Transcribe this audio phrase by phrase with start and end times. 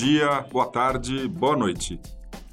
[0.00, 2.00] dia, boa tarde, boa noite.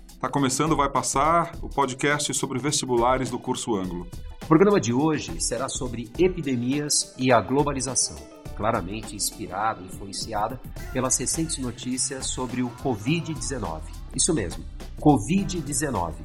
[0.09, 4.05] Está começando Vai Passar, o podcast sobre vestibulares do curso Ângulo.
[4.43, 8.18] O programa de hoje será sobre epidemias e a globalização,
[8.57, 10.59] claramente inspirada e influenciada
[10.91, 13.79] pelas recentes notícias sobre o Covid-19.
[14.14, 14.66] Isso mesmo,
[15.00, 16.16] Covid-19,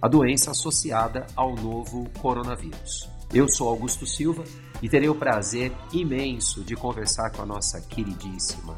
[0.00, 3.10] a doença associada ao novo coronavírus.
[3.34, 4.44] Eu sou Augusto Silva
[4.80, 8.76] e terei o prazer imenso de conversar com a nossa queridíssima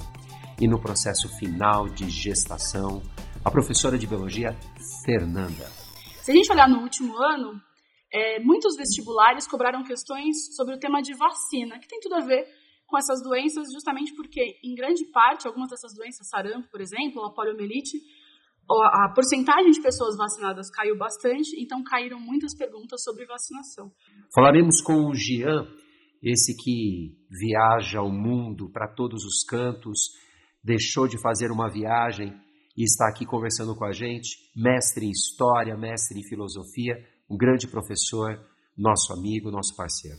[0.60, 3.02] e no processo final de gestação,
[3.42, 4.54] a professora de biologia
[5.06, 5.64] Fernanda.
[6.20, 7.58] Se a gente olhar no último ano,
[8.12, 12.44] é, muitos vestibulares cobraram questões sobre o tema de vacina, que tem tudo a ver
[12.86, 17.32] com essas doenças, justamente porque, em grande parte, algumas dessas doenças, sarampo, por exemplo, a
[17.32, 17.96] poliomielite,
[18.68, 23.90] a porcentagem de pessoas vacinadas caiu bastante, então caíram muitas perguntas sobre vacinação.
[24.34, 25.66] Falaremos com o Gian,
[26.22, 30.10] esse que viaja o mundo para todos os cantos,
[30.62, 32.32] deixou de fazer uma viagem
[32.76, 36.94] e está aqui conversando com a gente, mestre em história, mestre em filosofia,
[37.28, 38.38] um grande professor,
[38.76, 40.18] nosso amigo, nosso parceiro.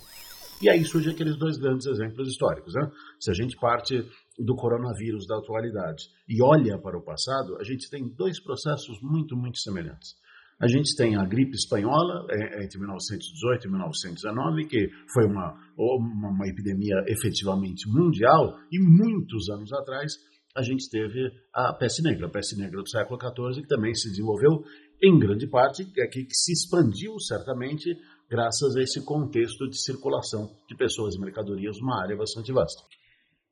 [0.62, 2.74] E aí surgem aqueles dois grandes exemplos históricos.
[2.76, 2.92] Né?
[3.20, 7.90] Se a gente parte do coronavírus da atualidade e olha para o passado, a gente
[7.90, 10.16] tem dois processos muito, muito semelhantes.
[10.62, 16.30] A gente tem a gripe espanhola é, entre 1918 e 1919, que foi uma, uma,
[16.30, 20.14] uma epidemia efetivamente mundial, e muitos anos atrás
[20.56, 24.08] a gente teve a peste negra, a peste negra do século XIV, que também se
[24.10, 24.64] desenvolveu
[25.02, 27.98] em grande parte, é que, que se expandiu certamente
[28.30, 32.84] graças a esse contexto de circulação de pessoas e mercadorias numa área bastante vasta.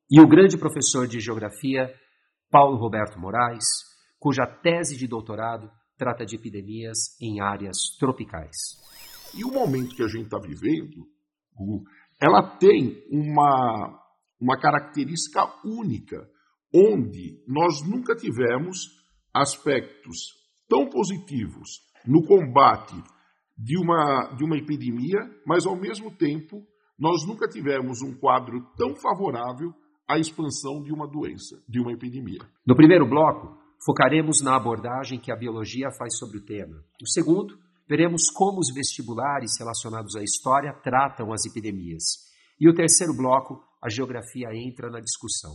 [0.08, 1.92] E o grande professor de geografia,
[2.52, 3.64] Paulo Roberto Moraes,
[4.20, 5.68] cuja tese de doutorado
[6.00, 8.56] trata de epidemias em áreas tropicais.
[9.36, 11.06] E o momento que a gente está vivendo,
[12.18, 14.00] ela tem uma,
[14.40, 16.26] uma característica única
[16.74, 18.78] onde nós nunca tivemos
[19.34, 20.16] aspectos
[20.66, 21.68] tão positivos
[22.06, 22.96] no combate
[23.58, 26.66] de uma, de uma epidemia, mas ao mesmo tempo
[26.98, 29.74] nós nunca tivemos um quadro tão favorável
[30.08, 32.40] à expansão de uma doença, de uma epidemia.
[32.66, 36.76] No primeiro bloco, focaremos na abordagem que a biologia faz sobre o tema.
[37.00, 37.58] No segundo,
[37.88, 42.30] veremos como os vestibulares relacionados à história tratam as epidemias.
[42.60, 45.52] E o terceiro bloco, a geografia entra na discussão.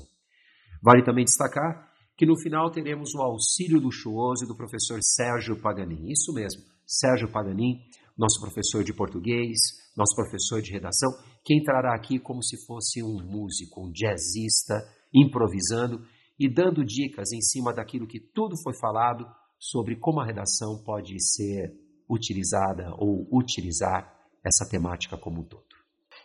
[0.82, 6.12] Vale também destacar que no final teremos o auxílio luxuoso do professor Sérgio Paganin.
[6.12, 7.80] Isso mesmo, Sérgio Paganin,
[8.18, 9.58] nosso professor de português,
[9.96, 11.12] nosso professor de redação,
[11.44, 14.76] que entrará aqui como se fosse um músico, um jazzista,
[15.14, 16.02] improvisando
[16.40, 19.26] e dando dicas em cima daquilo que tudo foi falado
[19.60, 21.74] sobre como a redação pode ser
[22.10, 24.14] utilizada ou utilizar
[24.44, 25.66] essa temática como um todo.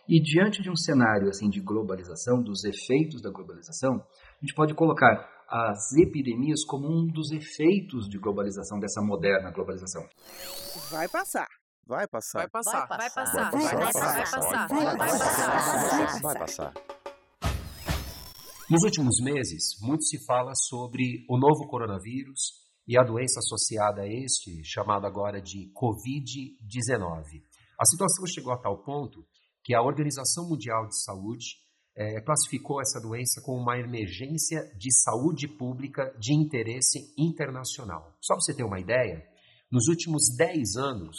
[0.07, 4.73] E diante de um cenário assim de globalização, dos efeitos da globalização, a gente pode
[4.73, 10.03] colocar as epidemias como um dos efeitos de globalização, dessa moderna globalização.
[10.89, 11.47] Vai passar.
[11.85, 12.39] Vai passar.
[12.39, 12.87] Vai passar.
[12.87, 13.51] Vai passar.
[13.51, 14.13] Vai passar.
[14.13, 14.67] Vai passar.
[14.67, 16.21] Vai passar.
[16.21, 17.00] Vai passar.
[18.71, 22.39] Nos últimos meses, muito se fala sobre o novo coronavírus
[22.87, 27.43] e a doença associada a este, chamado agora de Covid-19.
[27.77, 29.25] A situação chegou a tal ponto
[29.61, 31.47] que a Organização Mundial de Saúde
[31.97, 38.15] é, classificou essa doença como uma emergência de saúde pública de interesse internacional.
[38.21, 39.21] Só para você ter uma ideia,
[39.69, 41.17] nos últimos 10 anos,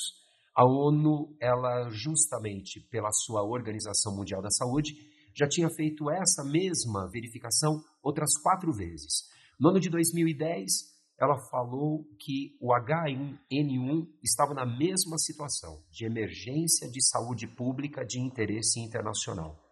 [0.57, 7.09] a ONU, ela justamente pela sua Organização Mundial da Saúde, já tinha feito essa mesma
[7.11, 9.31] verificação outras quatro vezes.
[9.59, 16.91] No ano de 2010, ela falou que o H1N1 estava na mesma situação de emergência
[16.91, 19.63] de saúde pública de interesse internacional.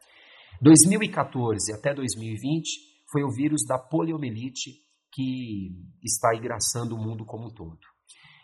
[0.63, 2.69] 2014 até 2020
[3.11, 4.79] foi o vírus da poliomielite
[5.13, 5.73] que
[6.05, 7.81] está engraçando o mundo como um todo.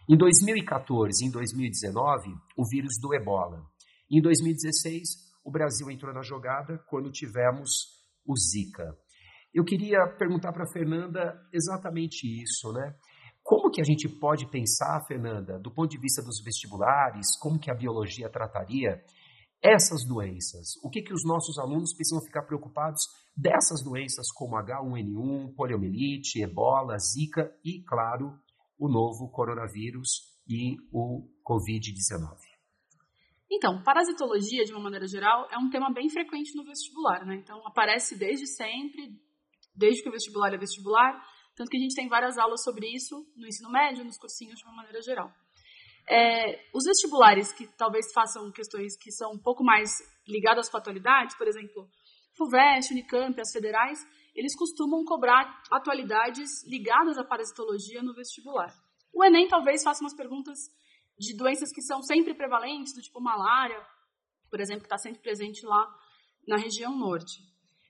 [0.09, 3.65] Em 2014 e em 2019, o vírus do ebola.
[4.11, 8.97] Em 2016, o Brasil entrou na jogada quando tivemos o Zika.
[9.55, 12.97] Eu queria perguntar para a Fernanda exatamente isso, né?
[13.45, 17.71] Como que a gente pode pensar, Fernanda, do ponto de vista dos vestibulares, como que
[17.71, 19.01] a biologia trataria
[19.63, 20.75] essas doenças?
[20.83, 23.03] O que, que os nossos alunos precisam ficar preocupados
[23.37, 28.37] dessas doenças como H1N1, poliomielite, ebola, zika e, claro,
[28.77, 30.09] o novo coronavírus
[30.49, 32.46] e o Covid-19?
[33.51, 37.37] Então, parasitologia, de uma maneira geral, é um tema bem frequente no vestibular, né?
[37.37, 39.09] Então, aparece desde sempre,
[39.75, 41.23] desde que o vestibular é vestibular,
[41.55, 44.65] tanto que a gente tem várias aulas sobre isso no ensino médio, nos cursinhos, de
[44.65, 45.31] uma maneira geral.
[46.09, 49.91] É, os vestibulares que talvez façam questões que são um pouco mais
[50.27, 51.89] ligadas com a atualidade, por exemplo,
[52.37, 53.99] FUVEST, Unicamp, as federais,
[54.35, 58.73] eles costumam cobrar atualidades ligadas à parasitologia no vestibular.
[59.13, 60.59] O Enem talvez faça umas perguntas
[61.19, 63.81] de doenças que são sempre prevalentes, do tipo malária,
[64.51, 65.87] por exemplo, que está sempre presente lá
[66.47, 67.43] na região norte.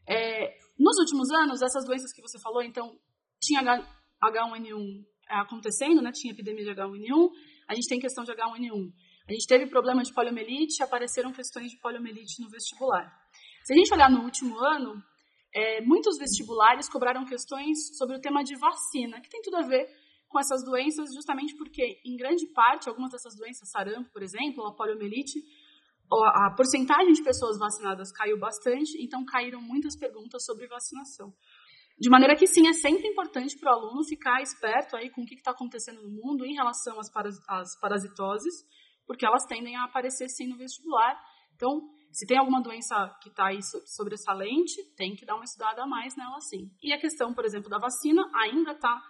[0.09, 2.99] É, nos últimos anos, essas doenças que você falou, então,
[3.41, 6.13] tinha H1N1 acontecendo, né?
[6.13, 7.31] tinha epidemia de H1N1,
[7.69, 8.93] a gente tem questão de H1N1.
[9.29, 13.13] A gente teve problema de poliomielite, apareceram questões de poliomielite no vestibular.
[13.65, 15.03] Se a gente olhar no último ano,
[15.53, 19.89] é, muitos vestibulares cobraram questões sobre o tema de vacina, que tem tudo a ver
[20.29, 24.69] com essas doenças, justamente porque, em grande parte, algumas dessas doenças, sarampo, por exemplo, ou
[24.69, 25.41] a poliomielite,
[26.35, 31.33] a porcentagem de pessoas vacinadas caiu bastante, então caíram muitas perguntas sobre vacinação.
[31.99, 35.27] De maneira que, sim, é sempre importante para o aluno ficar esperto aí com o
[35.27, 38.55] que está acontecendo no mundo em relação às, paras, às parasitoses,
[39.07, 41.19] porque elas tendem a aparecer, sim, no vestibular.
[41.55, 45.87] Então, se tem alguma doença que está aí sobressalente, tem que dar uma estudada a
[45.87, 46.71] mais nela sim.
[46.83, 49.03] E a questão, por exemplo, da vacina ainda está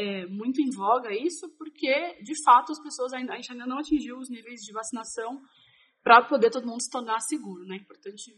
[0.00, 3.78] é, muito em voga isso, porque de fato as pessoas ainda, a gente ainda não
[3.78, 5.42] atingiu os níveis de vacinação
[6.02, 7.76] para poder todo mundo se tornar seguro, né?
[7.76, 8.32] É importante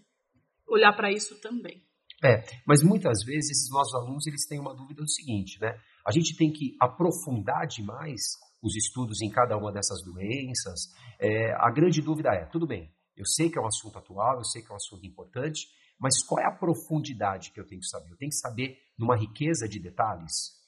[0.67, 1.81] olhar para isso também.
[2.25, 5.79] É, mas muitas vezes esses nossos alunos eles têm uma dúvida do seguinte, né?
[6.05, 8.21] A gente tem que aprofundar demais
[8.61, 10.89] os estudos em cada uma dessas doenças.
[11.21, 14.45] É, a grande dúvida é, tudo bem, eu sei que é um assunto atual, eu
[14.45, 15.69] sei que é um assunto importante,
[16.01, 18.11] mas qual é a profundidade que eu tenho que saber?
[18.11, 20.62] Eu tenho que saber numa riqueza de detalhes?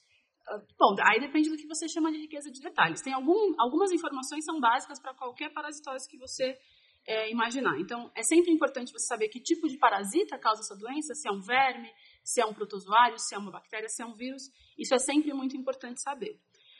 [0.77, 3.01] Bom, aí depende do que você chama de riqueza de detalhes.
[3.01, 6.57] Tem algum, algumas informações são básicas para qualquer parasitose que você
[7.07, 7.79] é, imaginar.
[7.79, 11.31] Então, é sempre importante você saber que tipo de parasita causa essa doença, se é
[11.31, 11.91] um verme,
[12.23, 14.43] se é um protozoário, se é uma bactéria, se é um vírus.
[14.77, 16.39] Isso é sempre muito importante saber.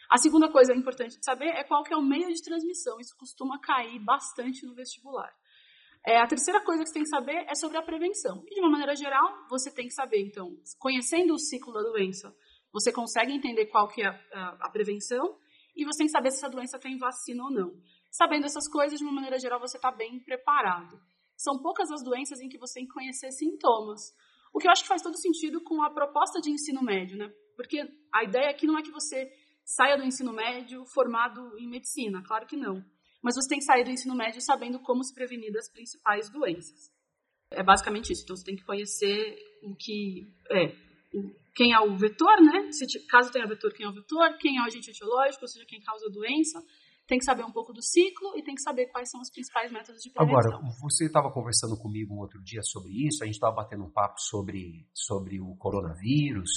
[0.10, 3.00] A segunda coisa importante de saber é qual que é o meio de transmissão.
[3.00, 5.34] Isso costuma cair bastante no vestibular.
[6.06, 8.44] É, a terceira coisa que você tem que saber é sobre a prevenção.
[8.46, 12.32] E, de uma maneira geral, você tem que saber, então, conhecendo o ciclo da doença,
[12.76, 15.38] você consegue entender qual que é a, a, a prevenção
[15.74, 17.72] e você tem que saber se essa doença tem vacina ou não.
[18.12, 21.00] Sabendo essas coisas, de uma maneira geral, você está bem preparado.
[21.38, 24.02] São poucas as doenças em que você tem que conhecer sintomas.
[24.54, 27.32] O que eu acho que faz todo sentido com a proposta de ensino médio, né?
[27.56, 27.80] Porque
[28.14, 29.32] a ideia aqui não é que você
[29.64, 32.84] saia do ensino médio formado em medicina, claro que não
[33.26, 36.94] mas você tem que sair do ensino médio sabendo como se prevenir das principais doenças.
[37.50, 38.22] É basicamente isso.
[38.24, 40.68] Então você tem que conhecer o que é
[41.56, 42.70] quem é o vetor, né?
[42.72, 45.66] Se, caso tenha vetor, quem é o vetor, quem é o agente etiológico, ou seja,
[45.66, 46.62] quem causa a doença.
[47.08, 49.72] Tem que saber um pouco do ciclo e tem que saber quais são os principais
[49.72, 50.40] métodos de prevenção.
[50.40, 54.20] Agora, você estava conversando comigo outro dia sobre isso, a gente estava batendo um papo
[54.20, 56.50] sobre, sobre o coronavírus,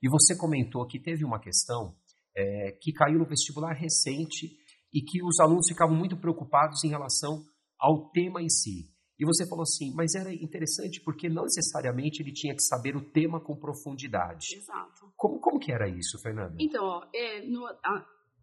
[0.00, 1.96] e você comentou que teve uma questão
[2.36, 4.56] é, que caiu no vestibular recente
[4.94, 7.42] e que os alunos ficavam muito preocupados em relação
[7.78, 8.88] ao tema em si.
[9.18, 13.10] E você falou assim, mas era interessante porque não necessariamente ele tinha que saber o
[13.10, 14.54] tema com profundidade.
[14.54, 15.12] Exato.
[15.16, 16.54] Como, como que era isso, Fernanda?
[16.60, 17.42] Então, é,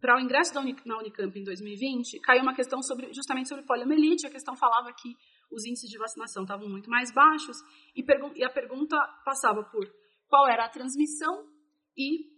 [0.00, 4.26] para o ingresso da na Unicamp em 2020, caiu uma questão sobre, justamente sobre poliomielite.
[4.26, 5.16] A questão falava que
[5.50, 7.56] os índices de vacinação estavam muito mais baixos
[7.94, 9.90] e, e a pergunta passava por
[10.28, 11.46] qual era a transmissão
[11.96, 12.36] e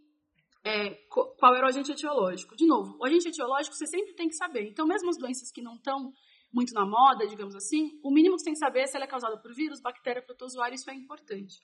[0.65, 2.55] é, qual era o agente etiológico.
[2.55, 4.69] De novo, o agente etiológico você sempre tem que saber.
[4.69, 6.13] Então, mesmo as doenças que não estão
[6.53, 9.05] muito na moda, digamos assim, o mínimo que você tem que saber é se ela
[9.05, 11.57] é causada por vírus, bactéria, protozoário, isso é importante.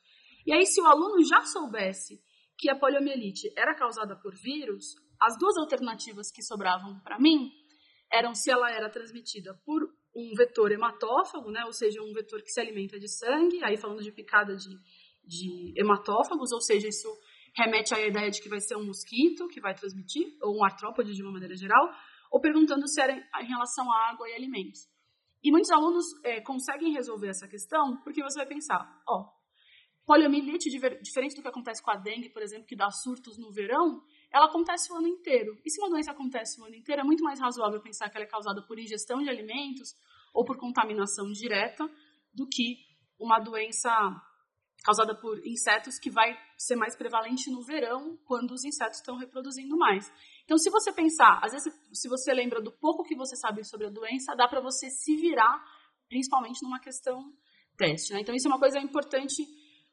[0.47, 2.20] E aí, se o aluno já soubesse
[2.58, 7.50] que a poliomielite era causada por vírus, as duas alternativas que sobravam para mim
[8.12, 9.82] eram se ela era transmitida por
[10.14, 14.02] um vetor hematófago, né, ou seja, um vetor que se alimenta de sangue, aí falando
[14.02, 14.68] de picada de,
[15.25, 17.08] de hematófagos, ou seja, isso
[17.56, 21.12] remete à ideia de que vai ser um mosquito que vai transmitir, ou um artrópode
[21.12, 21.90] de uma maneira geral,
[22.34, 24.88] ou perguntando se era em relação à água e alimentos.
[25.40, 29.30] E muitos alunos é, conseguem resolver essa questão porque você vai pensar, ó,
[30.04, 34.02] poliomielite, diferente do que acontece com a dengue, por exemplo, que dá surtos no verão,
[34.32, 35.56] ela acontece o ano inteiro.
[35.64, 38.26] E se uma doença acontece o ano inteiro, é muito mais razoável pensar que ela
[38.26, 39.94] é causada por ingestão de alimentos
[40.34, 41.88] ou por contaminação direta
[42.34, 42.78] do que
[43.16, 43.92] uma doença
[44.84, 49.76] causada por insetos que vai ser mais prevalente no verão, quando os insetos estão reproduzindo
[49.76, 50.12] mais.
[50.44, 53.86] Então, se você pensar, às vezes, se você lembra do pouco que você sabe sobre
[53.86, 55.64] a doença, dá para você se virar,
[56.08, 57.32] principalmente numa questão
[57.76, 58.12] teste.
[58.12, 58.20] Né?
[58.20, 59.42] Então, isso é uma coisa importante.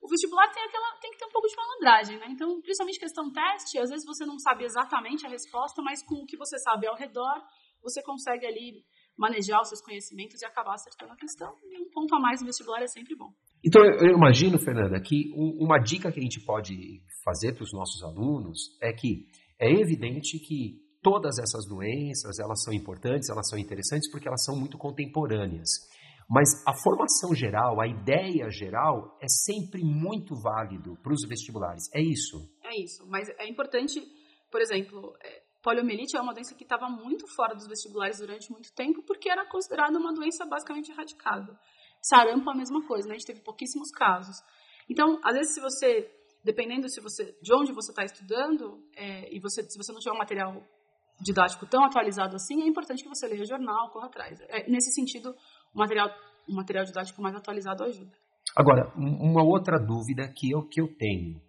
[0.01, 2.25] O vestibular tem, aquela, tem que ter um pouco de malandragem, né?
[2.29, 6.25] Então, principalmente questão teste, às vezes você não sabe exatamente a resposta, mas com o
[6.25, 7.39] que você sabe ao redor,
[7.83, 8.83] você consegue ali
[9.17, 11.55] manejar os seus conhecimentos e acabar acertando a questão.
[11.63, 13.31] E um ponto a mais no vestibular é sempre bom.
[13.63, 18.01] Então, eu imagino, Fernanda, que uma dica que a gente pode fazer para os nossos
[18.03, 19.27] alunos é que
[19.61, 24.55] é evidente que todas essas doenças, elas são importantes, elas são interessantes porque elas são
[24.55, 25.69] muito contemporâneas.
[26.29, 31.83] Mas a formação geral, a ideia geral, é sempre muito válido para os vestibulares.
[31.93, 32.37] É isso?
[32.63, 33.05] É isso.
[33.07, 34.01] Mas é importante,
[34.49, 38.73] por exemplo, é, poliomielite é uma doença que estava muito fora dos vestibulares durante muito
[38.73, 41.59] tempo, porque era considerada uma doença basicamente erradicada.
[42.01, 43.15] Sarampo é a mesma coisa, né?
[43.15, 44.37] A gente teve pouquíssimos casos.
[44.89, 46.09] Então, às vezes, se você,
[46.43, 50.13] dependendo se você, de onde você está estudando, é, e você, se você não tiver
[50.13, 50.63] um material
[51.21, 54.39] didático tão atualizado assim, é importante que você leia jornal, corra atrás.
[54.49, 55.35] É, nesse sentido,
[55.73, 56.09] o material,
[56.47, 58.11] o material didático mais atualizado ajuda.
[58.55, 61.39] Agora, uma outra dúvida que eu, que eu tenho.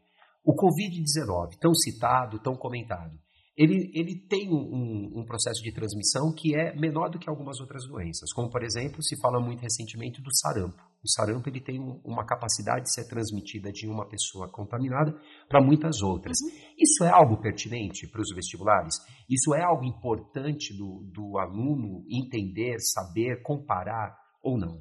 [0.44, 3.18] O Covid-19, tão citado, tão comentado,
[3.56, 7.86] ele, ele tem um, um, processo de transmissão que é menor do que algumas outras
[7.86, 10.82] doenças, como, por exemplo, se fala muito recentemente do sarampo.
[11.04, 15.12] O sarampo ele tem uma capacidade de ser transmitida de uma pessoa contaminada
[15.48, 16.36] para muitas outras.
[16.40, 16.74] Uhum.
[16.78, 18.94] Isso é algo pertinente para os vestibulares?
[19.28, 24.80] Isso é algo importante do, do aluno entender, saber, comparar ou não?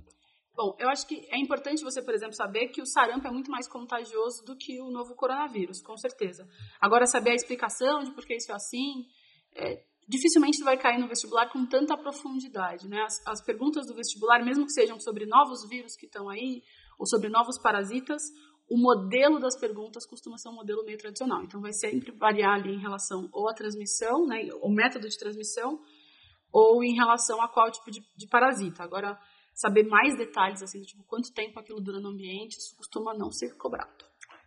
[0.56, 3.50] Bom, eu acho que é importante você, por exemplo, saber que o sarampo é muito
[3.50, 6.48] mais contagioso do que o novo coronavírus, com certeza.
[6.80, 9.08] Agora, saber a explicação de por que isso é assim,
[9.56, 12.88] é, dificilmente vai cair no vestibular com tanta profundidade.
[12.88, 13.02] Né?
[13.02, 16.62] As, as perguntas do vestibular, mesmo que sejam sobre novos vírus que estão aí,
[17.00, 18.22] ou sobre novos parasitas,
[18.70, 21.44] o modelo das perguntas costuma ser um modelo meio tradicional.
[21.44, 25.80] Então, vai sempre variar ali em relação ou à transmissão, né, o método de transmissão,
[26.52, 28.84] ou em relação a qual tipo de, de parasita.
[28.84, 29.20] Agora,
[29.54, 33.56] saber mais detalhes, assim, tipo, quanto tempo aquilo dura no ambiente, isso costuma não ser
[33.58, 34.06] cobrado.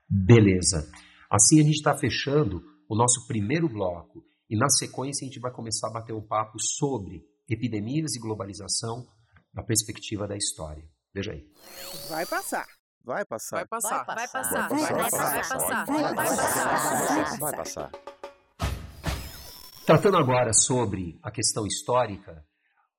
[0.09, 0.91] Beleza.
[1.31, 5.53] Assim a gente está fechando o nosso primeiro bloco e na sequência a gente vai
[5.53, 9.07] começar a bater um papo sobre epidemias e globalização
[9.53, 10.85] na perspectiva da história.
[11.15, 11.47] Veja aí.
[12.09, 12.67] Vai passar.
[13.05, 13.57] Vai passar.
[13.57, 14.05] Vai passar.
[14.05, 14.69] Vai passar.
[14.69, 15.87] Vai passar.
[15.87, 17.39] Vai passar.
[17.39, 17.91] Vai passar.
[19.87, 22.43] Tratando agora sobre a questão histórica,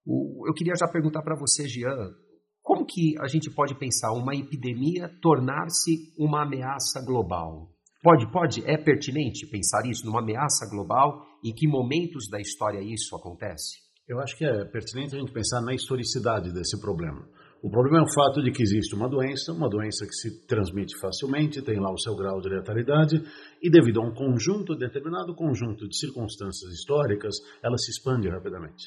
[0.05, 2.13] eu queria já perguntar para você, Jean,
[2.61, 7.74] como que a gente pode pensar uma epidemia tornar-se uma ameaça global?
[8.05, 11.25] Pode, pode, é pertinente pensar isso numa ameaça global?
[11.43, 13.79] Em que momentos da história isso acontece?
[14.07, 17.27] Eu acho que é pertinente a gente pensar na historicidade desse problema.
[17.63, 20.95] O problema é o fato de que existe uma doença, uma doença que se transmite
[20.99, 23.23] facilmente, tem lá o seu grau de letalidade,
[23.59, 27.33] e devido a um conjunto, determinado conjunto de circunstâncias históricas,
[27.63, 28.85] ela se expande rapidamente.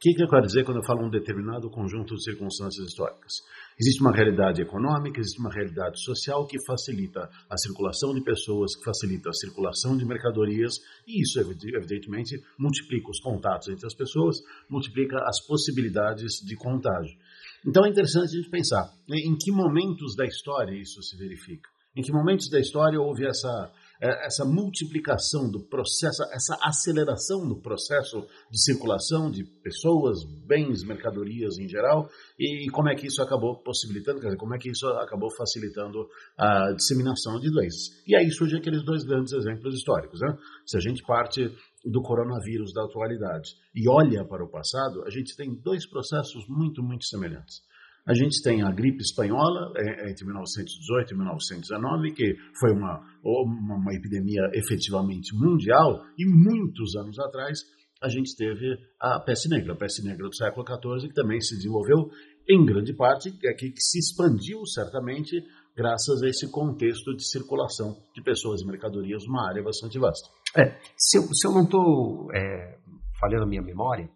[0.00, 3.34] Que, que eu quero dizer quando eu falo um determinado conjunto de circunstâncias históricas?
[3.78, 8.82] Existe uma realidade econômica, existe uma realidade social que facilita a circulação de pessoas, que
[8.82, 10.72] facilita a circulação de mercadorias,
[11.06, 14.38] e isso, evidentemente, multiplica os contatos entre as pessoas,
[14.70, 17.18] multiplica as possibilidades de contágio.
[17.66, 21.68] Então é interessante a gente pensar né, em que momentos da história isso se verifica.
[21.94, 28.26] Em que momentos da história houve essa essa multiplicação do processo, essa aceleração do processo
[28.50, 34.20] de circulação de pessoas, bens, mercadorias em geral, e como é que isso acabou possibilitando,
[34.20, 38.02] quer dizer, como é que isso acabou facilitando a disseminação de doenças.
[38.06, 40.20] E aí surgem aqueles dois grandes exemplos históricos.
[40.20, 40.34] Né?
[40.64, 41.54] Se a gente parte
[41.84, 46.82] do coronavírus da atualidade e olha para o passado, a gente tem dois processos muito,
[46.82, 47.62] muito semelhantes.
[48.06, 53.00] A gente tem a gripe espanhola é, é entre 1918 e 1919, que foi uma,
[53.22, 57.58] uma, uma epidemia efetivamente mundial, e muitos anos atrás
[58.02, 61.54] a gente teve a peste negra, a peste negra do século XIV, que também se
[61.56, 62.10] desenvolveu
[62.48, 65.36] em grande parte, é que, que se expandiu certamente
[65.76, 70.28] graças a esse contexto de circulação de pessoas e mercadorias numa área bastante vasta.
[70.56, 72.78] É, se, eu, se eu não estou é,
[73.20, 74.08] falhando a minha memória,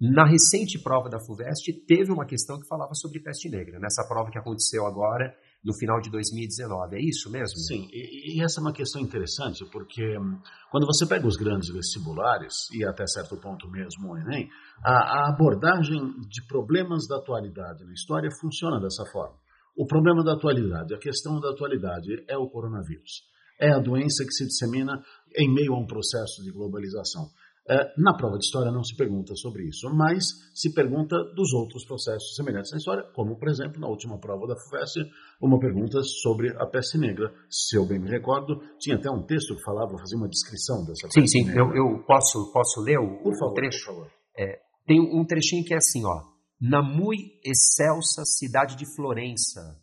[0.00, 4.30] na recente prova da FUVEST, teve uma questão que falava sobre peste negra, nessa prova
[4.30, 5.32] que aconteceu agora,
[5.64, 6.96] no final de 2019.
[6.96, 7.56] É isso mesmo?
[7.56, 10.38] Sim, e, e essa é uma questão interessante, porque hum,
[10.70, 14.48] quando você pega os grandes vestibulares, e até certo ponto mesmo o Enem,
[14.84, 15.98] a, a abordagem
[16.28, 19.36] de problemas da atualidade na história funciona dessa forma.
[19.76, 23.22] O problema da atualidade, a questão da atualidade é o coronavírus.
[23.60, 25.02] É a doença que se dissemina
[25.36, 27.30] em meio a um processo de globalização.
[27.66, 31.86] É, na prova de história não se pergunta sobre isso, mas se pergunta dos outros
[31.86, 35.00] processos semelhantes na história, como, por exemplo, na última prova da FUVEST,
[35.40, 37.32] uma pergunta sobre a peste negra.
[37.48, 41.08] Se eu bem me recordo, tinha até um texto que falava, fazia uma descrição dessa
[41.08, 41.38] sim, peste.
[41.38, 43.86] Sim, sim, eu, eu, posso, posso ler o, por favor, o trecho?
[43.86, 44.10] Por favor.
[44.38, 46.20] É, tem um trechinho que é assim, ó.
[46.60, 49.80] Na mui excelsa cidade de Florença,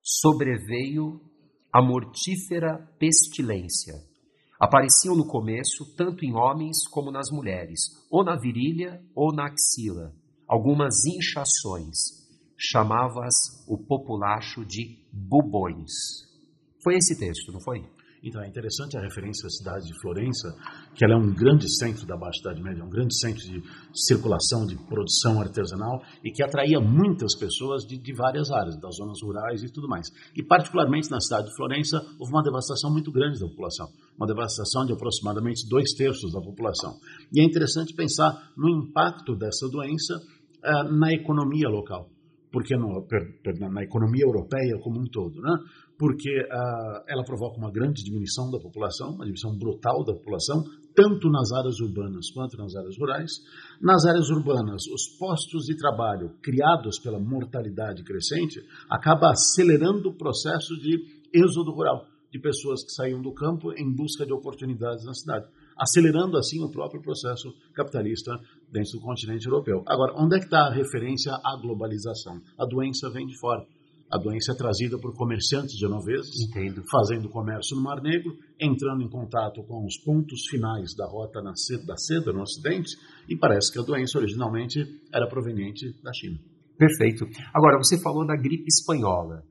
[0.00, 1.20] sobreveio
[1.72, 3.94] a mortífera pestilência
[4.58, 7.80] Apareciam no começo tanto em homens como nas mulheres,
[8.10, 10.14] ou na virilha ou na axila,
[10.46, 12.24] algumas inchações.
[12.56, 13.34] Chamava-as
[13.68, 15.90] o populacho de bubões.
[16.82, 17.84] Foi esse texto, não foi?
[18.24, 20.56] Então é interessante a referência à cidade de Florença,
[20.94, 23.62] que ela é um grande centro da Baixa Idade Média, um grande centro de
[23.92, 29.18] circulação, de produção artesanal e que atraía muitas pessoas de, de várias áreas, das zonas
[29.22, 30.08] rurais e tudo mais.
[30.34, 34.86] E particularmente na cidade de Florença houve uma devastação muito grande da população, uma devastação
[34.86, 36.96] de aproximadamente dois terços da população.
[37.30, 42.13] E é interessante pensar no impacto dessa doença uh, na economia local
[42.54, 45.58] porque no, per, per, na economia europeia como um todo, né?
[45.98, 50.62] porque uh, ela provoca uma grande diminuição da população, uma diminuição brutal da população,
[50.94, 53.32] tanto nas áreas urbanas quanto nas áreas rurais.
[53.82, 60.78] Nas áreas urbanas, os postos de trabalho criados pela mortalidade crescente acaba acelerando o processo
[60.78, 60.94] de
[61.34, 66.38] êxodo rural, de pessoas que saíam do campo em busca de oportunidades na cidade acelerando
[66.38, 68.32] assim o próprio processo capitalista
[68.70, 69.82] dentro do continente europeu.
[69.86, 72.40] Agora, onde é que está a referência à globalização?
[72.58, 73.64] A doença vem de fora.
[74.10, 76.82] A doença é trazida por comerciantes genoveses, Entendo.
[76.90, 81.84] fazendo comércio no Mar Negro, entrando em contato com os pontos finais da rota seda,
[81.84, 82.96] da seda no Ocidente,
[83.28, 84.78] e parece que a doença originalmente
[85.12, 86.38] era proveniente da China.
[86.78, 87.24] Perfeito.
[87.52, 89.42] Agora, você falou da gripe espanhola.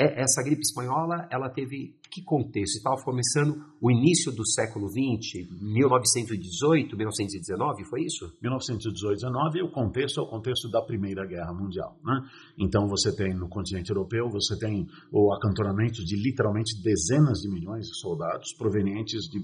[0.00, 2.76] É, essa gripe espanhola, ela teve que contexto?
[2.76, 8.32] Estava começando o início do século XX, 1918, 1919, foi isso?
[8.40, 11.98] 1918, 19, o contexto é o contexto da Primeira Guerra Mundial.
[12.02, 12.18] Né?
[12.58, 17.86] Então você tem no continente europeu, você tem o acantonamento de literalmente dezenas de milhões
[17.86, 19.38] de soldados provenientes de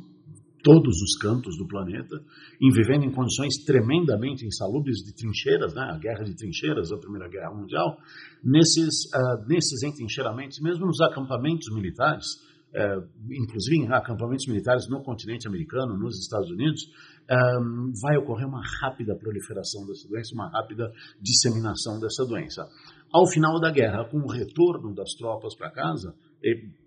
[0.66, 2.16] todos os cantos do planeta,
[2.60, 5.82] em vivendo em condições tremendamente insalubres de trincheiras, né?
[5.94, 7.96] a guerra de trincheiras da Primeira Guerra Mundial,
[8.42, 12.26] nesses, uh, nesses entrincheiramentos, mesmo nos acampamentos militares,
[12.74, 16.82] uh, inclusive em acampamentos militares no continente americano, nos Estados Unidos,
[17.30, 20.90] um, vai ocorrer uma rápida proliferação dessa doença, uma rápida
[21.22, 22.66] disseminação dessa doença.
[23.12, 26.12] Ao final da guerra, com o retorno das tropas para casa,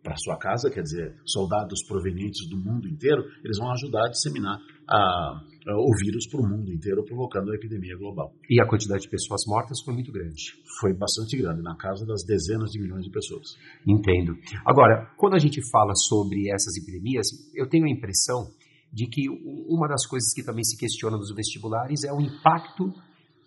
[0.02, 4.58] para sua casa, quer dizer, soldados provenientes do mundo inteiro, eles vão ajudar a disseminar
[4.88, 8.34] a, a, o vírus para o mundo inteiro, provocando uma epidemia global.
[8.50, 10.56] E a quantidade de pessoas mortas foi muito grande.
[10.80, 13.58] Foi bastante grande, na casa das dezenas de milhões de pessoas.
[13.86, 14.38] Entendo.
[14.66, 18.50] Agora, quando a gente fala sobre essas epidemias, eu tenho a impressão
[18.92, 22.92] de que uma das coisas que também se questiona nos vestibulares é o impacto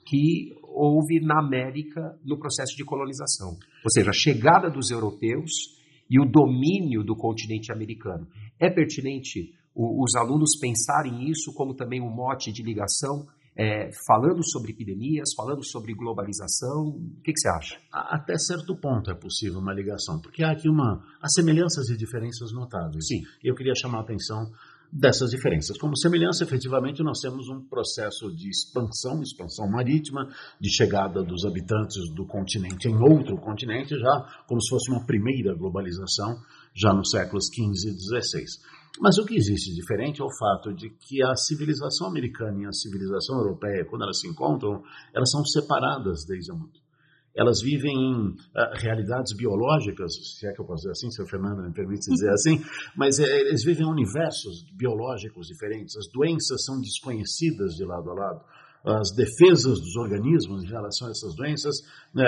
[0.05, 3.51] que houve na América no processo de colonização.
[3.85, 5.82] Ou seja, a chegada dos europeus
[6.13, 8.29] e o domínio do continente americano.
[8.61, 14.43] É pertinente o, os alunos pensarem isso como também um mote de ligação, é, falando
[14.45, 16.89] sobre epidemias, falando sobre globalização?
[16.89, 17.79] O que, que, você acha?
[17.91, 22.53] Até certo ponto é possível uma ligação, porque há aqui uma, há semelhanças e diferenças
[22.53, 23.07] notáveis.
[23.07, 23.23] Sim.
[23.43, 24.51] Eu queria chamar a atenção
[24.93, 25.79] dessas diferenças.
[25.79, 30.29] Como semelhança, efetivamente, nós temos um processo de expansão, expansão marítima,
[30.61, 35.55] de chegada dos habitantes do continente em outro continente, já como se fosse uma primeira
[35.55, 36.37] globalização,
[36.75, 38.45] já nos séculos XV e XVI.
[39.01, 42.73] Mas o que existe diferente é o fato de que a civilização americana e a
[42.73, 44.83] civilização europeia, quando elas se encontram,
[45.15, 46.82] elas são separadas desde muito
[47.35, 48.35] elas vivem em uh,
[48.75, 52.31] realidades biológicas, se é que eu posso dizer assim, se o Fernando me permite dizer
[52.33, 52.61] assim,
[52.97, 58.15] mas é, eles vivem em universos biológicos diferentes, as doenças são desconhecidas de lado a
[58.15, 58.41] lado,
[58.85, 61.77] as defesas dos organismos em relação a essas doenças,
[62.13, 62.25] né,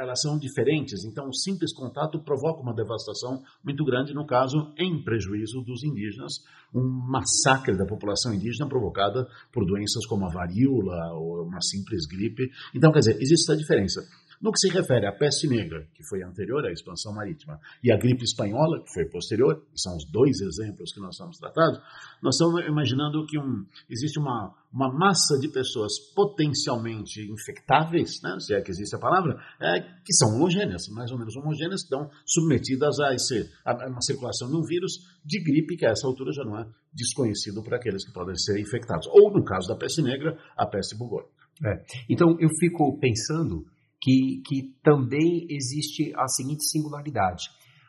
[0.00, 5.02] elas são diferentes, então o simples contato provoca uma devastação muito grande, no caso, em
[5.02, 6.42] prejuízo dos indígenas,
[6.74, 12.50] um massacre da população indígena provocada por doenças como a varíola ou uma simples gripe.
[12.74, 14.00] Então, quer dizer, existe essa diferença.
[14.42, 17.96] No que se refere à peste negra, que foi anterior à expansão marítima, e à
[17.96, 21.80] gripe espanhola, que foi posterior, são os dois exemplos que nós estamos tratando,
[22.20, 28.52] nós estamos imaginando que um, existe uma, uma massa de pessoas potencialmente infectáveis, né, se
[28.52, 32.98] é que existe a palavra, é, que são homogêneas, mais ou menos homogêneas, estão submetidas
[32.98, 34.92] a, esse, a uma circulação de um vírus
[35.24, 38.60] de gripe, que a essa altura já não é desconhecido para aqueles que podem ser
[38.60, 39.06] infectados.
[39.06, 41.30] Ou, no caso da peste negra, a peste bubônica.
[41.64, 41.84] É.
[42.10, 43.64] Então, eu fico pensando
[44.02, 47.44] que, que também existe a seguinte singularidade.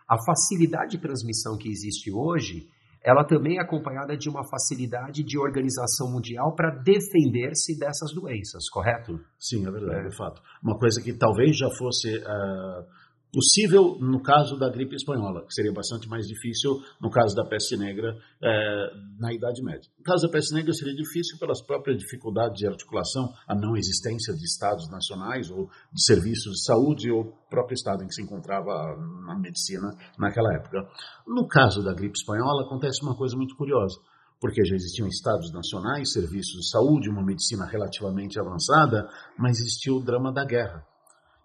[0.08, 2.67] A facilidade de transmissão que existe hoje,
[3.04, 9.19] ela também é acompanhada de uma facilidade de organização mundial para defender-se dessas doenças, correto?
[9.39, 10.10] Sim, é verdade, é.
[10.10, 10.41] de fato.
[10.62, 12.86] Uma coisa que talvez já fosse uh,
[13.34, 17.76] possível no caso da gripe espanhola, que seria bastante mais difícil no caso da peste
[17.76, 19.89] negra é, na Idade Média.
[19.98, 24.36] No caso da peste negra seria difícil pelas próprias dificuldades de articulação, a não existência
[24.36, 28.72] de estados nacionais ou de serviços de saúde ou próprio estado em que se encontrava
[28.72, 30.88] a medicina naquela época.
[31.26, 34.00] No caso da gripe espanhola acontece uma coisa muito curiosa
[34.39, 39.08] porque já existiam estados nacionais, serviços de saúde, uma medicina relativamente avançada,
[39.39, 40.86] mas existia o drama da guerra.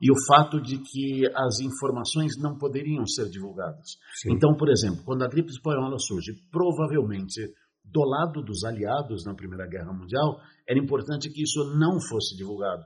[0.00, 3.96] E o fato de que as informações não poderiam ser divulgadas.
[4.22, 4.32] Sim.
[4.32, 7.40] Então, por exemplo, quando a gripe espanhola surge, provavelmente
[7.84, 12.84] do lado dos aliados na Primeira Guerra Mundial, era importante que isso não fosse divulgado.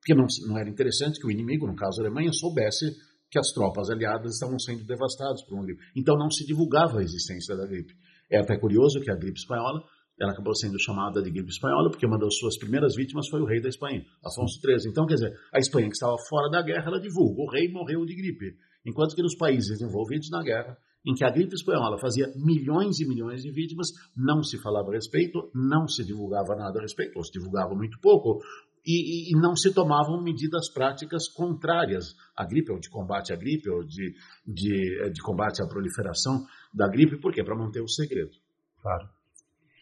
[0.00, 2.86] Porque não, não era interessante que o inimigo, no caso a Alemanha, soubesse
[3.30, 5.82] que as tropas aliadas estavam sendo devastadas por uma gripe.
[5.96, 7.92] Então não se divulgava a existência da gripe.
[8.30, 9.82] É até curioso que a gripe espanhola
[10.18, 13.46] ela acabou sendo chamada de gripe espanhola porque uma das suas primeiras vítimas foi o
[13.46, 14.90] rei da Espanha, Afonso XIII.
[14.90, 18.04] Então, quer dizer, a Espanha que estava fora da guerra, ela divulga, o rei morreu
[18.04, 18.56] de gripe.
[18.86, 23.06] Enquanto que nos países envolvidos na guerra, em que a gripe espanhola fazia milhões e
[23.06, 27.24] milhões de vítimas, não se falava a respeito, não se divulgava nada a respeito, ou
[27.24, 28.40] se divulgava muito pouco,
[28.86, 33.68] e, e, não se tomavam medidas práticas contrárias à gripe, ou de combate à gripe,
[33.70, 34.14] ou de,
[34.46, 37.42] de, de combate à proliferação da gripe, por quê?
[37.42, 38.32] Para manter o segredo.
[38.80, 39.08] Claro.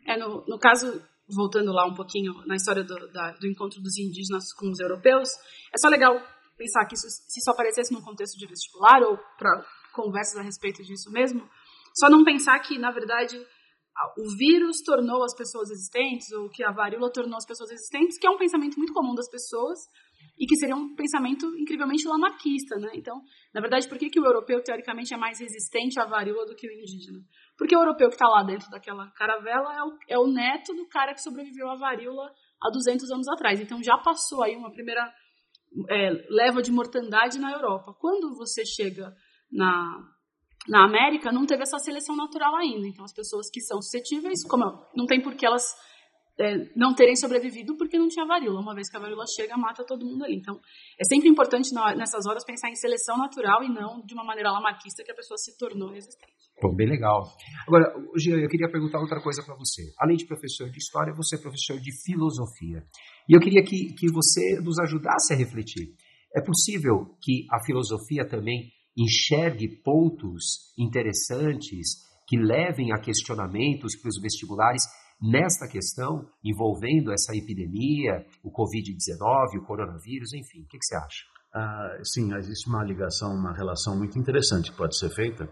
[0.06, 3.96] É, no, no caso, voltando lá um pouquinho na história do, da, do encontro dos
[3.98, 5.28] indígenas com os europeus,
[5.72, 6.20] é só legal
[6.56, 10.82] pensar que isso, se isso aparecesse no contexto de vestibular ou para conversas a respeito
[10.82, 11.48] disso mesmo,
[11.94, 13.36] só não pensar que, na verdade,
[14.18, 18.26] o vírus tornou as pessoas existentes, ou que a varíola tornou as pessoas existentes, que
[18.26, 19.78] é um pensamento muito comum das pessoas
[20.38, 22.90] e que seria um pensamento incrivelmente lamarquista, né?
[22.94, 23.20] Então,
[23.54, 26.66] na verdade, por que, que o europeu, teoricamente, é mais resistente à varíola do que
[26.66, 27.20] o indígena?
[27.56, 30.88] Porque o europeu que está lá dentro daquela caravela é o, é o neto do
[30.88, 33.60] cara que sobreviveu à varíola há 200 anos atrás.
[33.60, 35.12] Então, já passou aí uma primeira
[35.90, 37.94] é, leva de mortandade na Europa.
[37.98, 39.14] Quando você chega
[39.50, 39.98] na,
[40.68, 42.86] na América, não teve essa seleção natural ainda.
[42.86, 45.64] Então, as pessoas que são suscetíveis, como não tem por que elas
[46.38, 48.60] é, não terem sobrevivido porque não tinha varíola.
[48.60, 50.36] Uma vez que a varíola chega, mata todo mundo ali.
[50.36, 50.58] Então,
[50.98, 54.50] é sempre importante na, nessas horas pensar em seleção natural e não de uma maneira
[54.50, 56.32] lamarquista que a pessoa se tornou resistente.
[56.60, 57.22] Pô, bem legal.
[57.66, 59.82] Agora, Jean, eu queria perguntar outra coisa para você.
[59.98, 62.84] Além de professor de história, você é professor de filosofia.
[63.28, 65.94] E eu queria que, que você nos ajudasse a refletir.
[66.34, 74.20] É possível que a filosofia também enxergue pontos interessantes que levem a questionamentos para os
[74.20, 74.82] vestibulares
[75.22, 80.62] nesta questão envolvendo essa epidemia, o Covid-19, o coronavírus, enfim.
[80.62, 81.24] O que, que você acha?
[81.54, 85.44] Ah, sim, existe uma ligação, uma relação muito interessante que pode ser feita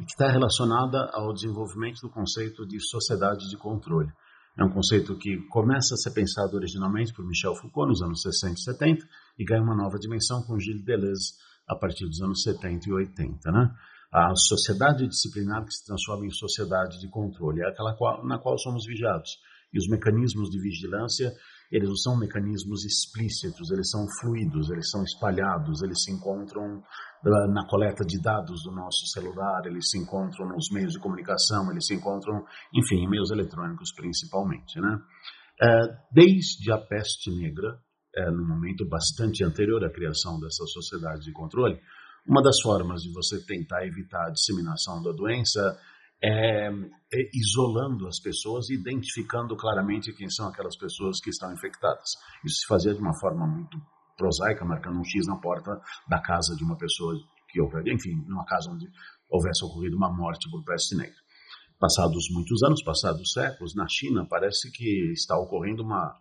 [0.00, 4.10] e que está relacionada ao desenvolvimento do conceito de sociedade de controle.
[4.58, 8.54] É um conceito que começa a ser pensado originalmente por Michel Foucault nos anos 60
[8.54, 9.08] e 70
[9.38, 11.32] e ganha uma nova dimensão com Gilles Deleuze
[11.66, 13.50] a partir dos anos 70 e 80.
[13.50, 13.70] Né?
[14.12, 18.58] A sociedade disciplinar que se transforma em sociedade de controle é aquela qual, na qual
[18.58, 19.30] somos vigiados.
[19.72, 21.32] E os mecanismos de vigilância,
[21.70, 26.82] eles não são mecanismos explícitos, eles são fluidos, eles são espalhados, eles se encontram
[27.24, 31.70] ah, na coleta de dados do nosso celular, eles se encontram nos meios de comunicação,
[31.70, 32.44] eles se encontram,
[32.74, 34.78] enfim, em meios eletrônicos principalmente.
[34.78, 34.98] Né?
[35.62, 35.80] É,
[36.12, 37.78] desde a peste negra,
[38.14, 41.80] é, no momento bastante anterior à criação dessa sociedade de controle,
[42.26, 45.78] uma das formas de você tentar evitar a disseminação da doença
[46.22, 52.10] é, é, isolando as pessoas, identificando claramente quem são aquelas pessoas que estão infectadas.
[52.44, 53.76] Isso se fazia de uma forma muito
[54.16, 57.12] prosaica, marcando um X na porta da casa de uma pessoa
[57.50, 58.86] que houver, enfim, numa casa onde
[59.28, 61.16] houvesse ocorrido uma morte por peste negra.
[61.78, 66.14] Passados muitos anos, passados séculos, na China parece que está ocorrendo uma,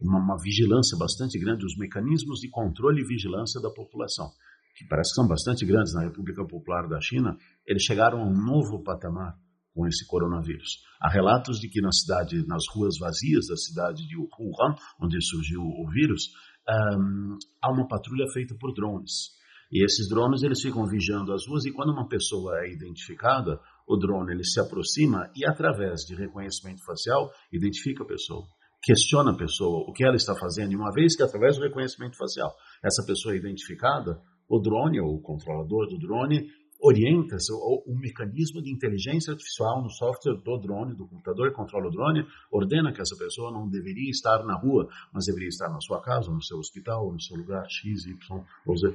[0.00, 4.32] uma, uma vigilância bastante grande, os mecanismos de controle e vigilância da população
[4.74, 8.34] que parece que são bastante grandes na República Popular da China, eles chegaram a um
[8.34, 9.34] novo patamar
[9.74, 10.80] com esse coronavírus.
[11.00, 15.60] Há relatos de que na cidade, nas ruas vazias da cidade de Wuhan, onde surgiu
[15.62, 16.28] o vírus,
[16.68, 19.32] um, há uma patrulha feita por drones.
[19.70, 23.58] E esses drones eles ficam vigiando as ruas e quando uma pessoa é identificada,
[23.88, 28.46] o drone ele se aproxima e através de reconhecimento facial identifica a pessoa,
[28.82, 32.18] questiona a pessoa o que ela está fazendo e uma vez que através do reconhecimento
[32.18, 32.52] facial
[32.84, 34.20] essa pessoa é identificada,
[34.52, 36.46] o drone, ou o controlador do drone,
[36.78, 41.86] orienta o, o mecanismo de inteligência artificial no software do drone, do computador que controla
[41.86, 45.80] o drone, ordena que essa pessoa não deveria estar na rua, mas deveria estar na
[45.80, 48.94] sua casa, no seu hospital, no seu lugar X, Y ou Z.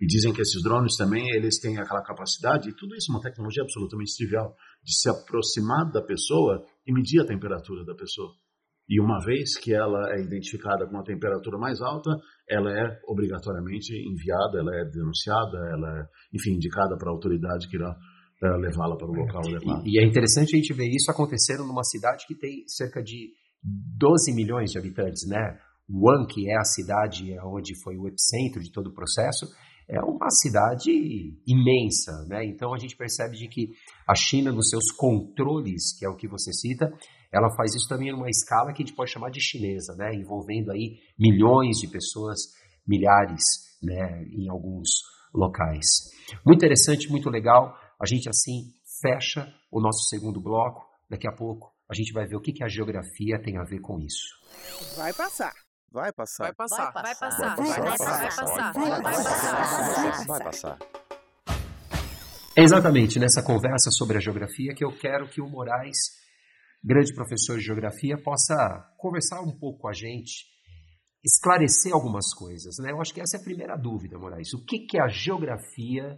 [0.00, 3.22] E dizem que esses drones também eles têm aquela capacidade, e tudo isso é uma
[3.22, 8.34] tecnologia absolutamente trivial, de se aproximar da pessoa e medir a temperatura da pessoa.
[8.88, 12.10] E uma vez que ela é identificada com uma temperatura mais alta,
[12.48, 17.76] ela é obrigatoriamente enviada, ela é denunciada, ela é, enfim, indicada para a autoridade que
[17.76, 19.84] irá uh, levá-la para o local adequado.
[19.84, 23.32] E, e, é interessante a gente ver isso acontecendo numa cidade que tem cerca de
[23.98, 25.58] 12 milhões de habitantes, né?
[25.90, 29.46] Wuhan, que é a cidade onde foi o epicentro de todo o processo,
[29.88, 30.90] é uma cidade
[31.46, 32.44] imensa, né?
[32.44, 33.70] Então a gente percebe de que
[34.08, 36.92] a China, nos seus controles, que é o que você cita,
[37.36, 40.14] ela faz isso também numa escala que a gente pode chamar de chinesa, né?
[40.14, 42.38] envolvendo aí milhões de pessoas,
[42.86, 43.42] milhares
[43.82, 44.24] né?
[44.32, 44.88] em alguns
[45.34, 45.86] locais.
[46.44, 47.76] Muito interessante, muito legal.
[48.00, 48.72] A gente assim
[49.02, 50.86] fecha o nosso segundo bloco.
[51.10, 53.80] Daqui a pouco a gente vai ver o que, que a geografia tem a ver
[53.80, 54.96] com isso.
[54.96, 55.52] Vai passar.
[55.92, 56.44] Vai passar.
[56.44, 56.90] Vai passar.
[56.92, 57.56] Vai passar.
[57.56, 58.72] Vai passar.
[58.72, 60.26] Vai passar.
[60.26, 60.78] Vai passar.
[62.58, 66.25] É exatamente nessa conversa sobre a geografia que eu quero que o Moraes
[66.86, 68.54] grande professor de geografia, possa
[68.96, 70.46] conversar um pouco com a gente,
[71.24, 72.76] esclarecer algumas coisas.
[72.78, 72.92] Né?
[72.92, 74.54] Eu acho que essa é a primeira dúvida, Moraes.
[74.54, 76.16] O que, que a geografia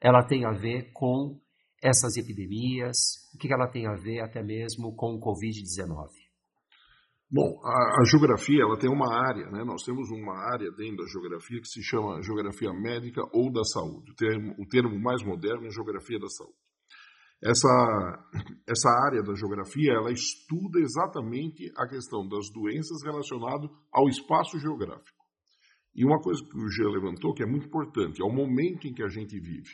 [0.00, 1.38] ela tem a ver com
[1.82, 2.96] essas epidemias?
[3.34, 6.08] O que, que ela tem a ver até mesmo com o Covid-19?
[7.30, 9.62] Bom, a, a, geografia ela tem uma área, né?
[9.62, 14.12] Nós temos uma área dentro da geografia que se chama geografia médica ou da saúde.
[14.12, 16.56] O termo, o termo mais moderno é geografia da saúde.
[17.42, 17.68] Essa,
[18.66, 25.18] essa área da geografia ela estuda exatamente a questão das doenças relacionadas ao espaço geográfico.
[25.94, 28.92] E uma coisa que o G levantou que é muito importante é o momento em
[28.92, 29.70] que a gente vive.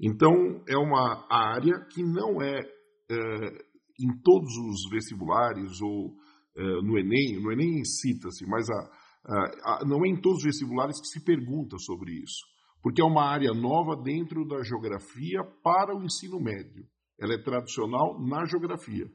[0.00, 6.14] Então é uma área que não é, é em todos os vestibulares ou
[6.56, 8.90] eh, no Enem, no Enem cita-se, mas a,
[9.24, 12.44] a, a, não é em todos os vestibulares que se pergunta sobre isso,
[12.84, 16.84] porque é uma área nova dentro da geografia para o ensino médio.
[17.18, 19.06] Ela é tradicional na geografia.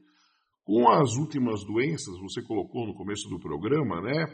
[0.64, 4.26] Com as últimas doenças, você colocou no começo do programa, né?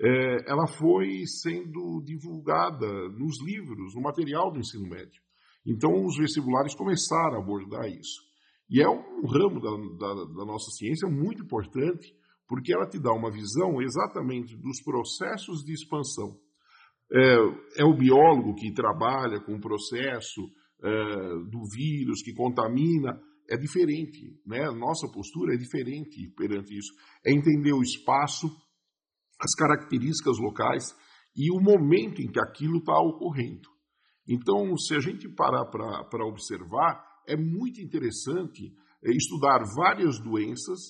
[0.00, 2.86] É, ela foi sendo divulgada
[3.18, 5.20] nos livros, no material do ensino médio.
[5.66, 8.22] Então, os vestibulares começaram a abordar isso.
[8.70, 12.14] E é um ramo da, da, da nossa ciência muito importante,
[12.46, 16.38] porque ela te dá uma visão exatamente dos processos de expansão.
[17.12, 20.42] É, é o biólogo que trabalha com o processo
[20.82, 20.88] é,
[21.50, 24.70] do vírus que contamina, é diferente, né?
[24.70, 26.92] Nossa postura é diferente perante isso.
[27.26, 28.48] É entender o espaço,
[29.38, 30.84] as características locais
[31.36, 33.68] e o momento em que aquilo está ocorrendo.
[34.26, 38.72] Então, se a gente parar para observar, é muito interessante
[39.04, 40.80] é, estudar várias doenças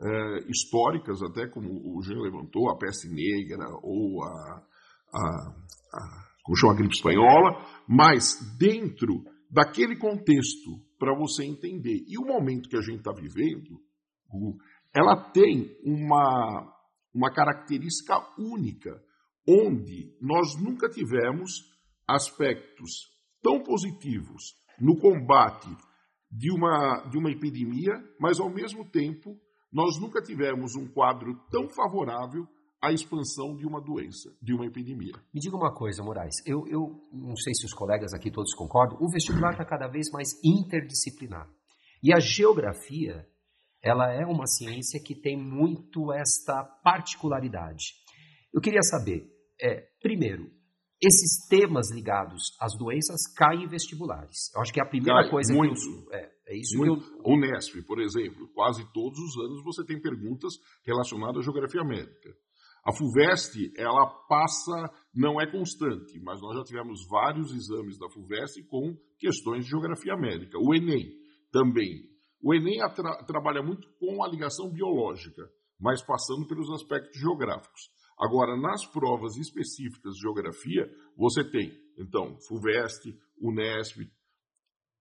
[0.00, 4.66] é, históricas, até como o Jean levantou, a peste negra ou a,
[5.12, 12.04] a, a, a gripe espanhola, mas dentro daquele contexto, para você entender.
[12.06, 13.80] E o momento que a gente está vivendo,
[14.94, 16.72] ela tem uma,
[17.14, 19.02] uma característica única,
[19.48, 21.50] onde nós nunca tivemos
[22.06, 22.90] aspectos
[23.42, 25.68] tão positivos no combate
[26.30, 29.36] de uma, de uma epidemia, mas ao mesmo tempo
[29.72, 32.46] nós nunca tivemos um quadro tão favorável
[32.82, 35.12] à expansão de uma doença, de uma epidemia.
[35.34, 38.98] Me diga uma coisa, Moraes, eu, eu não sei se os colegas aqui todos concordam,
[39.00, 41.48] o vestibular está cada vez mais interdisciplinar.
[42.02, 43.26] E a geografia,
[43.82, 47.94] ela é uma ciência que tem muito esta particularidade.
[48.52, 49.28] Eu queria saber,
[49.60, 50.50] é, primeiro,
[51.02, 54.52] esses temas ligados às doenças caem em vestibulares.
[54.54, 55.74] Eu acho que é a primeira Cai coisa muito.
[55.74, 57.00] que eu, é, é isso muito.
[57.00, 57.22] que eu...
[57.24, 62.34] O Unesp, por exemplo, quase todos os anos você tem perguntas relacionadas à geografia médica.
[62.84, 68.64] A FUVEST, ela passa, não é constante, mas nós já tivemos vários exames da FUVEST
[68.68, 70.58] com questões de geografia médica.
[70.58, 71.10] O Enem
[71.52, 72.08] também.
[72.42, 75.42] O Enem tra trabalha muito com a ligação biológica,
[75.78, 77.90] mas passando pelos aspectos geográficos.
[78.18, 83.98] Agora, nas provas específicas de geografia, você tem, então, FUVEST, Unesp,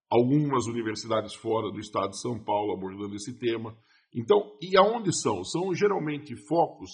[0.10, 3.78] algumas universidades fora do estado de São Paulo abordando esse tema.
[4.14, 5.44] Então, e aonde são?
[5.44, 6.92] São geralmente focos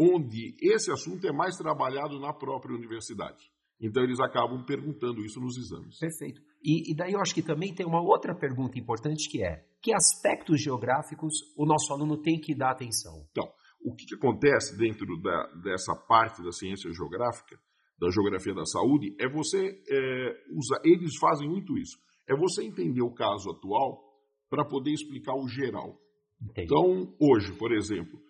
[0.00, 3.50] onde esse assunto é mais trabalhado na própria universidade.
[3.80, 5.98] Então, eles acabam perguntando isso nos exames.
[5.98, 6.40] Perfeito.
[6.62, 9.92] E, e daí eu acho que também tem uma outra pergunta importante que é: que
[9.92, 13.26] aspectos geográficos o nosso aluno tem que dar atenção?
[13.30, 13.46] Então,
[13.84, 17.58] o que, que acontece dentro da, dessa parte da ciência geográfica,
[18.00, 21.98] da geografia da saúde, é você é, usar, eles fazem muito isso,
[22.28, 24.02] é você entender o caso atual
[24.48, 26.00] para poder explicar o geral.
[26.42, 26.64] Entendi.
[26.64, 28.25] Então, hoje, por exemplo, é,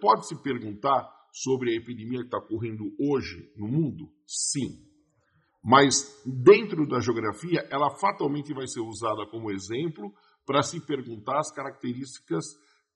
[0.00, 4.10] pode-se perguntar sobre a epidemia que está ocorrendo hoje no mundo?
[4.26, 4.90] Sim.
[5.62, 10.12] Mas dentro da geografia, ela fatalmente vai ser usada como exemplo
[10.46, 12.44] para se perguntar as características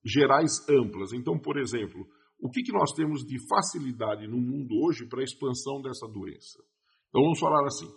[0.04, 1.12] gerais amplas.
[1.12, 2.06] Então, por exemplo,
[2.40, 6.58] o que, que nós temos de facilidade no mundo hoje para a expansão dessa doença?
[7.08, 7.88] Então, vamos falar assim: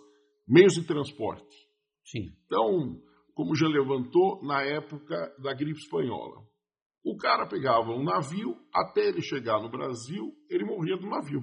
[0.46, 1.56] meios de transporte.
[2.04, 2.30] Sim.
[2.46, 3.00] Então,
[3.34, 6.42] como já levantou na época da gripe espanhola,
[7.04, 11.42] o cara pegava um navio, até ele chegar no Brasil, ele morria do navio.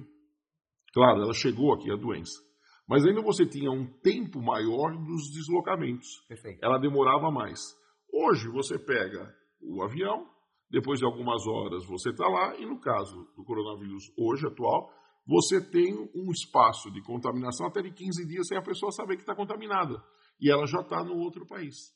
[0.92, 2.46] Claro, ela chegou aqui a doença.
[2.88, 6.06] Mas ainda você tinha um tempo maior dos deslocamentos.
[6.28, 6.64] Perfeito.
[6.64, 7.60] Ela demorava mais.
[8.12, 10.26] Hoje você pega o avião,
[10.70, 14.88] depois de algumas horas você está lá, e no caso do coronavírus hoje atual,
[15.26, 19.22] você tem um espaço de contaminação até de 15 dias sem a pessoa saber que
[19.22, 20.00] está contaminada.
[20.40, 21.95] E ela já está no outro país.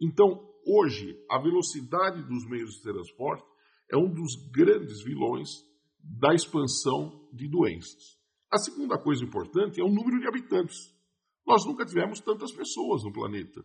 [0.00, 3.46] Então, hoje, a velocidade dos meios de transporte
[3.90, 5.48] é um dos grandes vilões
[6.02, 8.16] da expansão de doenças.
[8.50, 10.76] A segunda coisa importante é o número de habitantes.
[11.46, 13.64] Nós nunca tivemos tantas pessoas no planeta.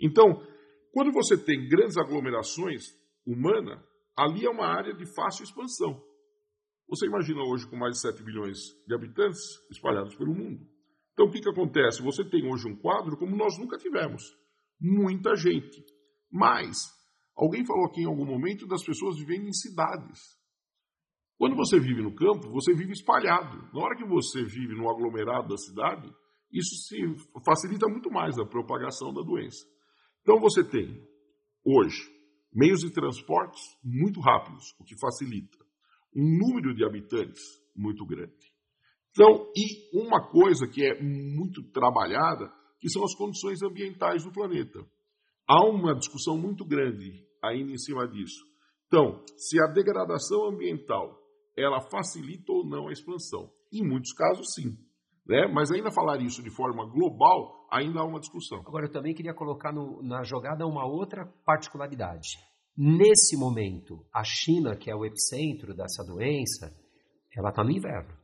[0.00, 0.42] Então,
[0.92, 2.84] quando você tem grandes aglomerações
[3.26, 3.80] humanas,
[4.16, 6.00] ali é uma área de fácil expansão.
[6.88, 10.66] Você imagina hoje com mais de 7 bilhões de habitantes espalhados pelo mundo.
[11.12, 12.02] Então, o que, que acontece?
[12.02, 14.22] Você tem hoje um quadro como nós nunca tivemos.
[14.80, 15.84] Muita gente.
[16.30, 16.76] Mas,
[17.36, 20.18] alguém falou aqui em algum momento das pessoas vivendo em cidades.
[21.36, 23.56] Quando você vive no campo, você vive espalhado.
[23.72, 26.08] Na hora que você vive no aglomerado da cidade,
[26.52, 26.96] isso se
[27.44, 29.64] facilita muito mais a propagação da doença.
[30.22, 31.02] Então, você tem,
[31.64, 32.02] hoje,
[32.52, 35.58] meios de transportes muito rápidos, o que facilita
[36.14, 37.42] um número de habitantes
[37.74, 38.52] muito grande.
[39.10, 44.80] Então, e uma coisa que é muito trabalhada, que são as condições ambientais do planeta.
[45.46, 48.44] Há uma discussão muito grande ainda em cima disso.
[48.86, 51.18] Então, se a degradação ambiental
[51.56, 53.50] ela facilita ou não a expansão?
[53.72, 54.76] Em muitos casos, sim.
[55.26, 55.46] Né?
[55.52, 58.60] Mas ainda falar isso de forma global, ainda há uma discussão.
[58.66, 62.38] Agora, eu também queria colocar no, na jogada uma outra particularidade.
[62.76, 66.74] Nesse momento, a China, que é o epicentro dessa doença,
[67.36, 68.14] ela está no inverno.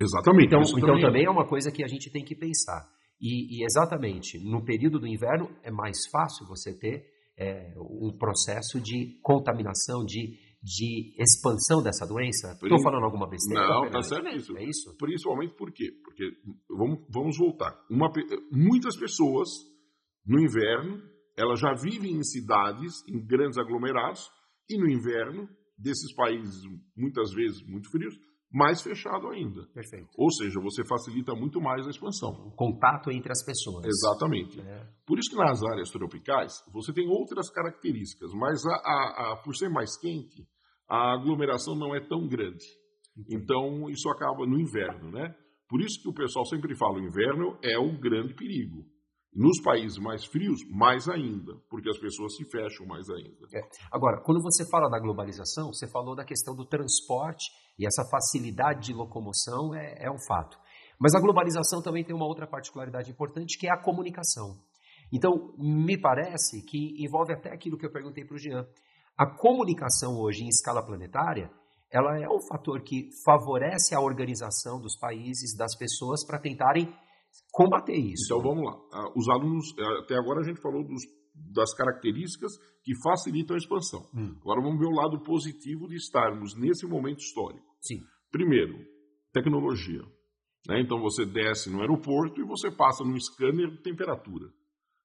[0.00, 0.46] Exatamente.
[0.46, 2.86] Então, então também, também é uma coisa que a gente tem que pensar.
[3.20, 7.04] E, e, exatamente, no período do inverno é mais fácil você ter
[7.36, 12.52] é, um processo de contaminação, de, de expansão dessa doença.
[12.52, 13.66] Estou falando alguma besteira?
[13.68, 14.56] Não, está certo isso.
[14.56, 14.96] É isso?
[14.96, 15.90] Principalmente por quê?
[16.04, 16.30] Porque,
[16.68, 17.76] vamos, vamos voltar.
[17.90, 18.10] Uma,
[18.52, 19.48] muitas pessoas,
[20.24, 21.02] no inverno,
[21.36, 24.28] elas já vivem em cidades, em grandes aglomerados,
[24.68, 26.62] e no inverno, desses países
[26.96, 28.18] muitas vezes muito frios,
[28.52, 29.66] mais fechado ainda.
[29.74, 30.08] Perfeito.
[30.16, 32.30] Ou seja, você facilita muito mais a expansão.
[32.46, 33.84] O contato entre as pessoas.
[33.84, 34.60] Exatamente.
[34.60, 34.86] É.
[35.06, 39.54] Por isso que nas áreas tropicais você tem outras características, mas a, a, a, por
[39.54, 40.46] ser mais quente,
[40.88, 42.64] a aglomeração não é tão grande.
[43.30, 45.34] Então isso acaba no inverno, né?
[45.68, 48.86] Por isso que o pessoal sempre fala o inverno é o grande perigo.
[49.34, 53.46] Nos países mais frios, mais ainda, porque as pessoas se fecham mais ainda.
[53.52, 53.60] É.
[53.92, 58.86] Agora, quando você fala da globalização, você falou da questão do transporte e essa facilidade
[58.86, 60.58] de locomoção é, é um fato.
[60.98, 64.56] Mas a globalização também tem uma outra particularidade importante, que é a comunicação.
[65.12, 68.66] Então, me parece que envolve até aquilo que eu perguntei para o Jean.
[69.16, 71.50] A comunicação hoje em escala planetária,
[71.90, 76.92] ela é um fator que favorece a organização dos países, das pessoas, para tentarem
[77.52, 78.26] combater isso.
[78.26, 78.78] Então vamos lá.
[78.92, 81.02] Ah, os alunos, eh, até agora a gente falou dos,
[81.52, 84.00] das características que facilitam a expansão.
[84.14, 84.36] Hum.
[84.40, 87.66] Agora vamos ver o lado positivo de estarmos nesse momento histórico.
[87.80, 88.00] Sim.
[88.30, 88.78] Primeiro,
[89.32, 90.02] tecnologia.
[90.68, 90.80] Né?
[90.80, 94.46] Então você desce no aeroporto e você passa no scanner de temperatura.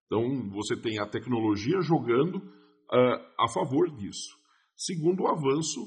[0.06, 4.36] Então você tem a tecnologia jogando uh, a favor disso.
[4.76, 5.82] Segundo, o avanço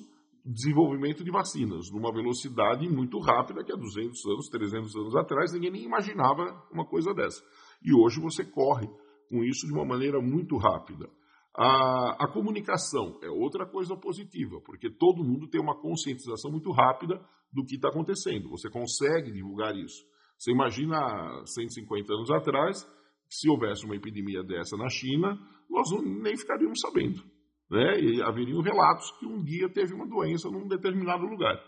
[0.46, 5.72] desenvolvimento de vacinas, numa velocidade muito rápida, que há 200 anos, 300 anos atrás, ninguém
[5.72, 7.42] nem imaginava uma coisa dessa.
[7.82, 8.88] E hoje você corre
[9.28, 11.08] com isso de uma maneira muito rápida.
[11.52, 17.20] A, a comunicação é outra coisa positiva, porque todo mundo tem uma conscientização muito rápida
[17.52, 18.50] do que está acontecendo.
[18.50, 20.04] Você consegue divulgar isso.
[20.38, 22.86] Você imagina 150 anos atrás,
[23.28, 25.36] se houvesse uma epidemia dessa na China,
[25.68, 27.35] nós nem ficaríamos sabendo
[27.70, 28.00] né?
[28.00, 31.58] E haveriam relatos que um dia teve uma doença num determinado lugar.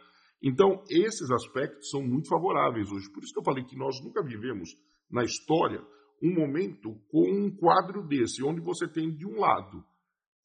[0.43, 3.11] Então, esses aspectos são muito favoráveis hoje.
[3.13, 4.71] Por isso que eu falei que nós nunca vivemos
[5.11, 5.83] na história
[6.23, 9.85] um momento com um quadro desse, onde você tem, de um lado,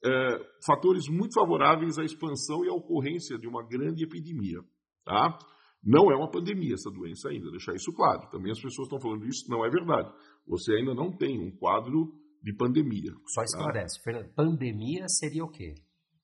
[0.03, 4.59] é, fatores muito favoráveis à expansão e à ocorrência de uma grande epidemia.
[5.05, 5.37] Tá?
[5.83, 8.29] Não é uma pandemia essa doença ainda, deixar isso claro.
[8.29, 10.11] Também as pessoas estão falando isso, não é verdade.
[10.47, 12.13] Você ainda não tem um quadro
[12.43, 13.11] de pandemia.
[13.27, 14.03] Só esclarece, tá?
[14.03, 14.33] Fernando.
[14.33, 15.73] Pandemia seria o quê?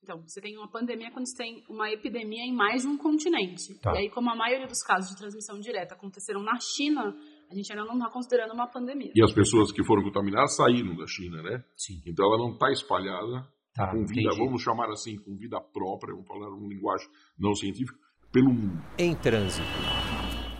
[0.03, 3.79] Então, você tem uma pandemia quando você tem uma epidemia em mais de um continente.
[3.79, 3.93] Tá.
[3.93, 7.15] E aí, como a maioria dos casos de transmissão direta aconteceram na China,
[7.49, 9.12] a gente ainda não está considerando uma pandemia.
[9.15, 11.63] E as pessoas que foram contaminadas saíram da China, né?
[11.77, 12.01] Sim.
[12.08, 14.38] Então ela não está espalhada tá, com vida, entendi.
[14.38, 17.98] vamos chamar assim, com vida própria, vamos falar uma linguagem não científica,
[18.31, 18.83] pelo mundo.
[18.98, 19.67] Em trânsito.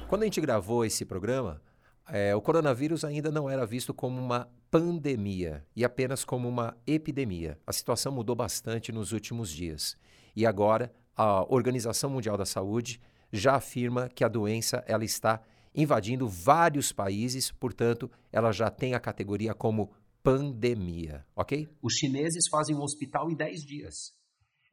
[0.08, 1.62] Quando a gente gravou esse programa,
[2.12, 7.58] é, o coronavírus ainda não era visto como uma pandemia e apenas como uma epidemia.
[7.66, 9.98] A situação mudou bastante nos últimos dias.
[10.36, 13.00] E agora, a Organização Mundial da Saúde
[13.32, 15.42] já afirma que a doença ela está
[15.74, 19.92] invadindo vários países, portanto, ela já tem a categoria como
[20.24, 21.70] pandemia, ok?
[21.82, 24.14] Os chineses fazem um hospital em 10 dias.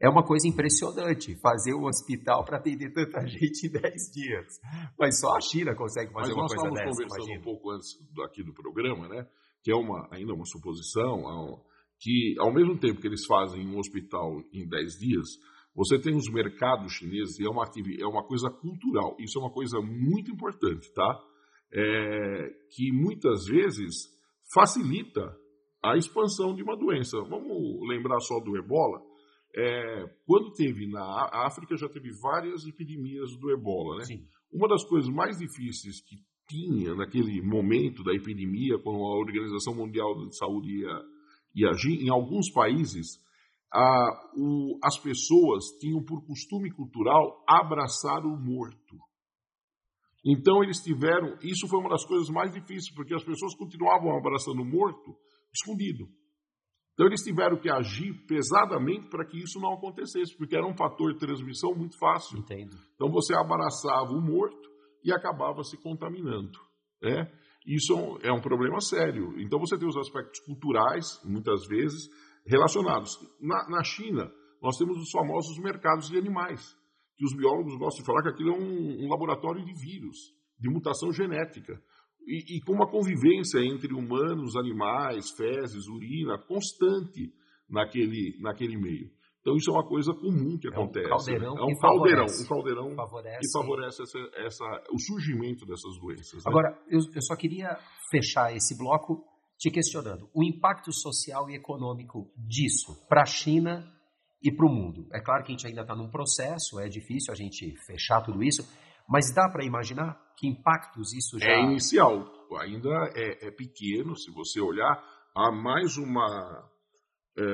[0.01, 3.83] É uma coisa impressionante fazer um hospital para atender tanta gente em 10
[4.13, 4.61] dias.
[4.99, 6.85] Mas só a China consegue fazer Mas uma coisa dessa.
[6.85, 7.41] Nós estávamos conversando imagina.
[7.41, 7.89] um pouco antes
[8.25, 9.27] aqui do programa, né?
[9.63, 11.63] Que é uma, ainda uma suposição,
[11.99, 15.27] que ao mesmo tempo que eles fazem um hospital em 10 dias,
[15.75, 19.17] você tem os mercados chineses e é uma, é uma coisa cultural.
[19.19, 21.21] Isso é uma coisa muito importante, tá?
[21.73, 24.09] É, que muitas vezes
[24.55, 25.37] facilita
[25.83, 27.19] a expansão de uma doença.
[27.29, 29.01] Vamos lembrar só do ebola.
[29.57, 33.99] É, quando teve na África, já teve várias epidemias do ebola.
[33.99, 34.05] Né?
[34.05, 34.27] Sim.
[34.53, 40.15] Uma das coisas mais difíceis que tinha naquele momento da epidemia, quando a Organização Mundial
[40.29, 41.03] de Saúde ia,
[41.55, 43.19] ia agir, em alguns países,
[43.73, 48.97] a, o, as pessoas tinham por costume cultural abraçar o morto.
[50.25, 54.61] Então eles tiveram, isso foi uma das coisas mais difíceis, porque as pessoas continuavam abraçando
[54.61, 55.17] o morto
[55.55, 56.09] escondido.
[56.97, 61.13] Então eles tiveram que agir pesadamente para que isso não acontecesse, porque era um fator
[61.13, 62.39] de transmissão muito fácil.
[62.39, 62.75] Entendo.
[62.95, 64.67] Então você abraçava o morto
[65.05, 66.59] e acabava se contaminando.
[67.03, 67.31] Né?
[67.67, 67.93] Isso
[68.23, 69.39] é um problema sério.
[69.39, 72.09] Então você tem os aspectos culturais, muitas vezes,
[72.47, 73.13] relacionados.
[73.43, 74.33] Na, na China,
[74.63, 76.63] nós temos os famosos mercados de animais,
[77.15, 80.17] que os biólogos gostam de falar que aquilo é um, um laboratório de vírus,
[80.59, 81.79] de mutação genética.
[82.27, 87.33] E, e, com uma convivência entre humanos, animais, fezes, urina, constante
[87.71, 89.11] naquele, naquele meio.
[89.41, 91.07] Então isso é uma coisa comum que acontece.
[91.07, 92.43] É um caldeirão, é um que caldeirão, favorece.
[92.43, 93.39] um caldeirão favorece.
[93.39, 96.35] que favorece essa, essa, o surgimento dessas doenças.
[96.35, 96.43] né?
[96.47, 97.79] Agora, eu, eu só queria
[98.11, 99.25] fechar esse bloco
[99.57, 103.85] te questionando o impacto social e econômico disso para a China
[104.43, 105.07] e para o mundo.
[105.13, 108.43] É claro que a gente ainda está num processo, é difícil a gente fechar tudo
[108.43, 108.63] isso,
[109.09, 111.51] mas dá para imaginar que impactos isso já...
[111.51, 112.27] É inicial,
[112.61, 115.03] ainda é, é pequeno, se você olhar,
[115.35, 116.69] há mais uma...
[117.39, 117.45] É,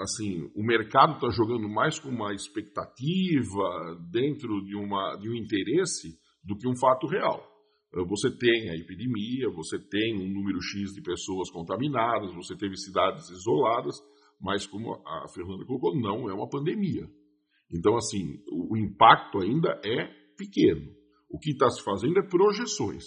[0.00, 6.16] assim, o mercado está jogando mais com uma expectativa dentro de, uma, de um interesse
[6.44, 7.42] do que um fato real.
[8.08, 13.28] Você tem a epidemia, você tem um número X de pessoas contaminadas, você teve cidades
[13.30, 13.94] isoladas,
[14.40, 17.08] mas como a Fernanda colocou, não é uma pandemia.
[17.72, 20.92] Então, assim, o impacto ainda é pequeno.
[21.30, 23.04] O que está se fazendo é projeções.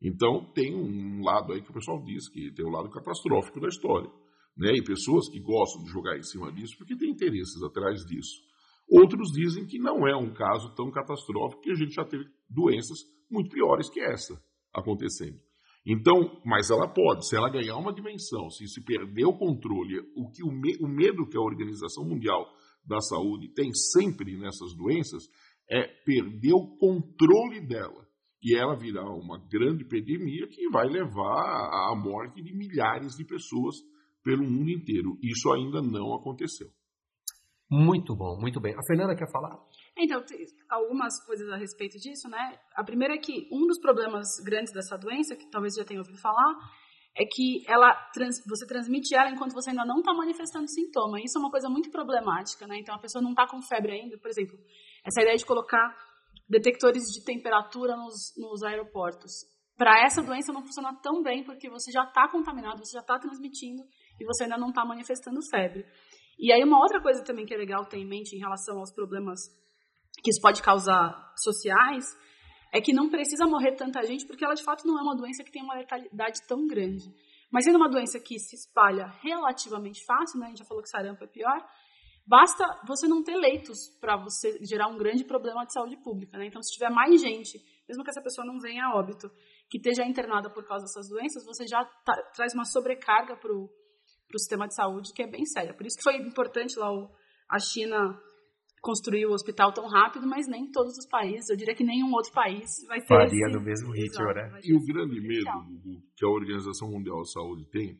[0.00, 3.60] Então, tem um lado aí que o pessoal diz que tem o um lado catastrófico
[3.60, 4.10] da história.
[4.56, 4.72] Né?
[4.74, 8.42] E pessoas que gostam de jogar em cima disso porque tem interesses atrás disso.
[8.90, 12.98] Outros dizem que não é um caso tão catastrófico que a gente já teve doenças
[13.30, 14.42] muito piores que essa
[14.74, 15.38] acontecendo.
[15.86, 20.30] Então, mas ela pode, se ela ganhar uma dimensão, se se perder o controle, o
[20.30, 22.46] que o, me, o medo que a Organização Mundial
[22.86, 25.24] da Saúde tem sempre nessas doenças
[25.70, 28.06] é perder o controle dela
[28.42, 33.76] e ela virar uma grande epidemia que vai levar à morte de milhares de pessoas
[34.24, 35.16] pelo mundo inteiro.
[35.22, 36.68] Isso ainda não aconteceu.
[37.70, 38.74] Muito bom, muito bem.
[38.74, 39.56] A Fernanda quer falar?
[39.96, 40.22] Então,
[40.68, 42.58] algumas coisas a respeito disso, né?
[42.74, 46.18] A primeira é que um dos problemas grandes dessa doença, que talvez já tenha ouvido
[46.20, 46.54] falar,
[47.16, 51.20] é que ela trans, você transmite ela enquanto você ainda não está manifestando sintoma.
[51.20, 52.78] Isso é uma coisa muito problemática, né?
[52.78, 54.56] Então a pessoa não está com febre ainda, por exemplo,
[55.04, 55.94] essa ideia de colocar
[56.48, 59.30] detectores de temperatura nos, nos aeroportos.
[59.76, 63.18] Para essa doença não funciona tão bem porque você já está contaminado, você já está
[63.18, 63.82] transmitindo
[64.18, 65.84] e você ainda não está manifestando febre.
[66.38, 68.92] E aí uma outra coisa também que é legal ter em mente em relação aos
[68.92, 69.40] problemas
[70.22, 72.04] que isso pode causar sociais
[72.72, 75.44] é que não precisa morrer tanta gente porque ela de fato não é uma doença
[75.44, 77.04] que tem uma letalidade tão grande.
[77.50, 80.46] Mas sendo uma doença que se espalha relativamente fácil, né?
[80.46, 81.62] A gente já falou que sarampo é pior.
[82.26, 86.46] Basta você não ter leitos para você gerar um grande problema de saúde pública, né?
[86.46, 89.28] Então, se tiver mais gente, mesmo que essa pessoa não venha a óbito,
[89.68, 93.68] que esteja internada por causa dessas doenças, você já tá, traz uma sobrecarga para o
[94.38, 95.74] sistema de saúde que é bem séria.
[95.74, 97.10] Por isso que foi importante lá o,
[97.50, 98.18] a China
[98.82, 102.32] construir o hospital tão rápido, mas nem todos os países, eu diria que nenhum outro
[102.32, 104.60] país vai ter Faria esse, no mesmo ritmo, né?
[104.64, 107.96] E o esse grande medo que a Organização Mundial de Saúde tem,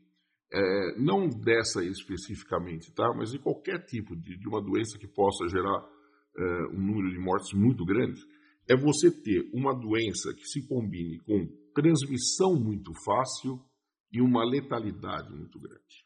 [0.52, 3.08] é, não dessa especificamente, tá?
[3.16, 5.88] mas de qualquer tipo de, de uma doença que possa gerar
[6.36, 6.42] é,
[6.74, 8.20] um número de mortes muito grande,
[8.68, 13.60] é você ter uma doença que se combine com transmissão muito fácil
[14.12, 16.04] e uma letalidade muito grande.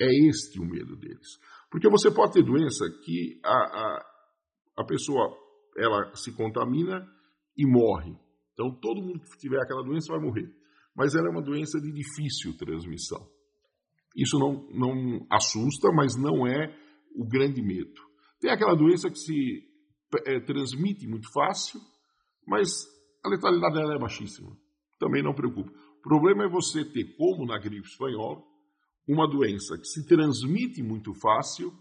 [0.00, 1.38] É este o medo deles.
[1.72, 4.06] Porque você pode ter doença que a, a,
[4.76, 5.34] a pessoa
[5.78, 7.08] ela se contamina
[7.56, 8.14] e morre.
[8.52, 10.54] Então todo mundo que tiver aquela doença vai morrer.
[10.94, 13.26] Mas ela é uma doença de difícil transmissão.
[14.14, 16.76] Isso não, não assusta, mas não é
[17.16, 18.02] o grande medo.
[18.38, 19.62] Tem aquela doença que se
[20.26, 21.80] é, transmite muito fácil,
[22.46, 22.68] mas
[23.24, 24.54] a letalidade dela é baixíssima.
[24.98, 25.70] Também não preocupa.
[25.70, 28.42] O problema é você ter, como na gripe espanhola,
[29.08, 31.72] uma doença que se transmite muito fácil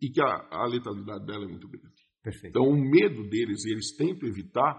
[0.00, 2.06] e que a, a letalidade dela é muito grande.
[2.22, 2.48] Perfeito.
[2.48, 4.74] Então, o medo deles, e eles tentam evitar,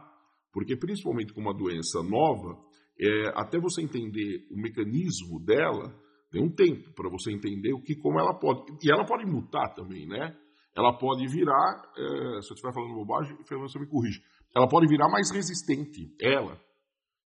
[0.51, 2.59] porque principalmente com uma doença nova,
[2.99, 5.95] é, até você entender o mecanismo dela,
[6.31, 8.65] tem um tempo para você entender o que, como ela pode.
[8.83, 10.35] E ela pode mutar também, né?
[10.75, 14.21] Ela pode virar, é, se eu estiver falando bobagem, Fernando, você me corrige.
[14.55, 16.59] Ela pode virar mais resistente, ela.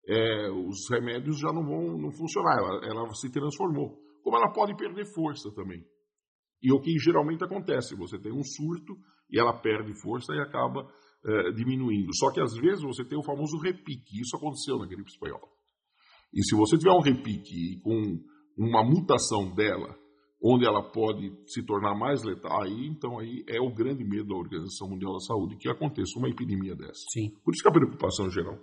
[0.07, 3.98] É, os remédios já não vão não funcionar, ela, ela se transformou.
[4.22, 5.84] Como ela pode perder força também.
[6.62, 8.94] E o que geralmente acontece, você tem um surto
[9.30, 10.86] e ela perde força e acaba
[11.24, 12.14] é, diminuindo.
[12.14, 14.20] Só que às vezes você tem o famoso repique.
[14.20, 15.48] Isso aconteceu na gripe espanhola.
[16.32, 18.18] E se você tiver um repique com
[18.56, 19.96] uma mutação dela,
[20.42, 24.36] onde ela pode se tornar mais letal, aí então aí é o grande medo da
[24.36, 27.00] Organização Mundial da Saúde que aconteça uma epidemia dessa.
[27.12, 27.30] Sim.
[27.44, 28.58] Por isso que a preocupação geral.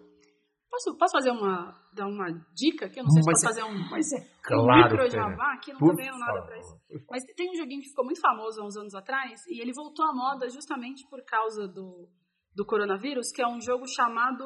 [0.78, 3.00] Posso, posso fazer uma, dar uma dica aqui?
[3.00, 5.32] Eu não sei Mas se posso é- fazer um, Mas é um claro, micro Fernanda.
[5.32, 6.80] jabá aqui, não tô ganhando nada pra isso.
[7.10, 10.06] Mas tem um joguinho que ficou muito famoso há uns anos atrás e ele voltou
[10.06, 12.08] à moda justamente por causa do,
[12.56, 14.46] do coronavírus, que é um jogo chamado.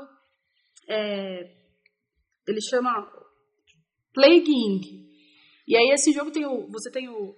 [0.88, 1.54] é,
[2.48, 2.92] ele chama
[4.14, 4.86] Plague Inc.
[5.68, 6.68] E aí esse jogo tem o.
[6.72, 7.36] Você tem o.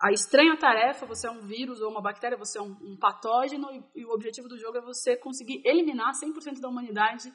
[0.00, 3.68] A estranha tarefa, você é um vírus ou uma bactéria, você é um, um patógeno,
[3.70, 7.30] e, e o objetivo do jogo é você conseguir eliminar 100% da humanidade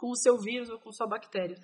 [0.00, 1.56] com o seu vírus ou com sua bactéria.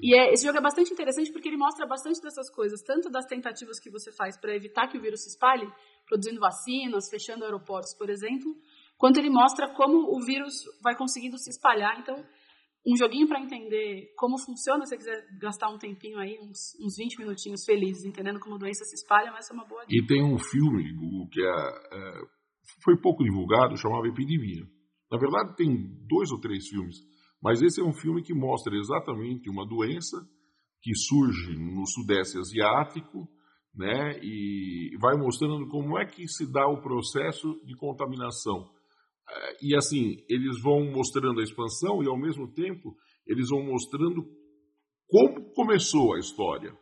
[0.00, 3.24] E é, esse jogo é bastante interessante porque ele mostra bastante dessas coisas, tanto das
[3.26, 5.66] tentativas que você faz para evitar que o vírus se espalhe,
[6.06, 8.54] produzindo vacinas, fechando aeroportos, por exemplo,
[8.96, 11.98] quanto ele mostra como o vírus vai conseguindo se espalhar.
[11.98, 12.24] Então,
[12.86, 16.96] um joguinho para entender como funciona, se você quiser gastar um tempinho aí, uns, uns
[16.96, 19.96] 20 minutinhos felizes, entendendo como a doença se espalha, vai ser uma boa dica.
[19.96, 20.84] E tem um filme
[21.32, 22.12] que é, é,
[22.84, 24.64] foi pouco divulgado, chamava Epidemia.
[25.10, 25.68] Na verdade, tem
[26.06, 26.96] dois ou três filmes,
[27.42, 30.16] mas esse é um filme que mostra exatamente uma doença
[30.82, 33.28] que surge no Sudeste Asiático,
[33.74, 38.68] né, e vai mostrando como é que se dá o processo de contaminação.
[39.28, 44.24] Eh, E assim, eles vão mostrando a expansão e ao mesmo tempo eles vão mostrando
[45.06, 46.72] como começou a história.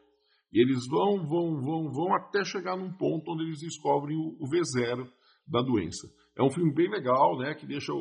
[0.52, 4.48] E eles vão, vão, vão, vão até chegar num ponto onde eles descobrem o, o
[4.48, 5.06] V0
[5.46, 6.08] da doença.
[6.36, 7.98] É um filme bem legal, né, que deixa o,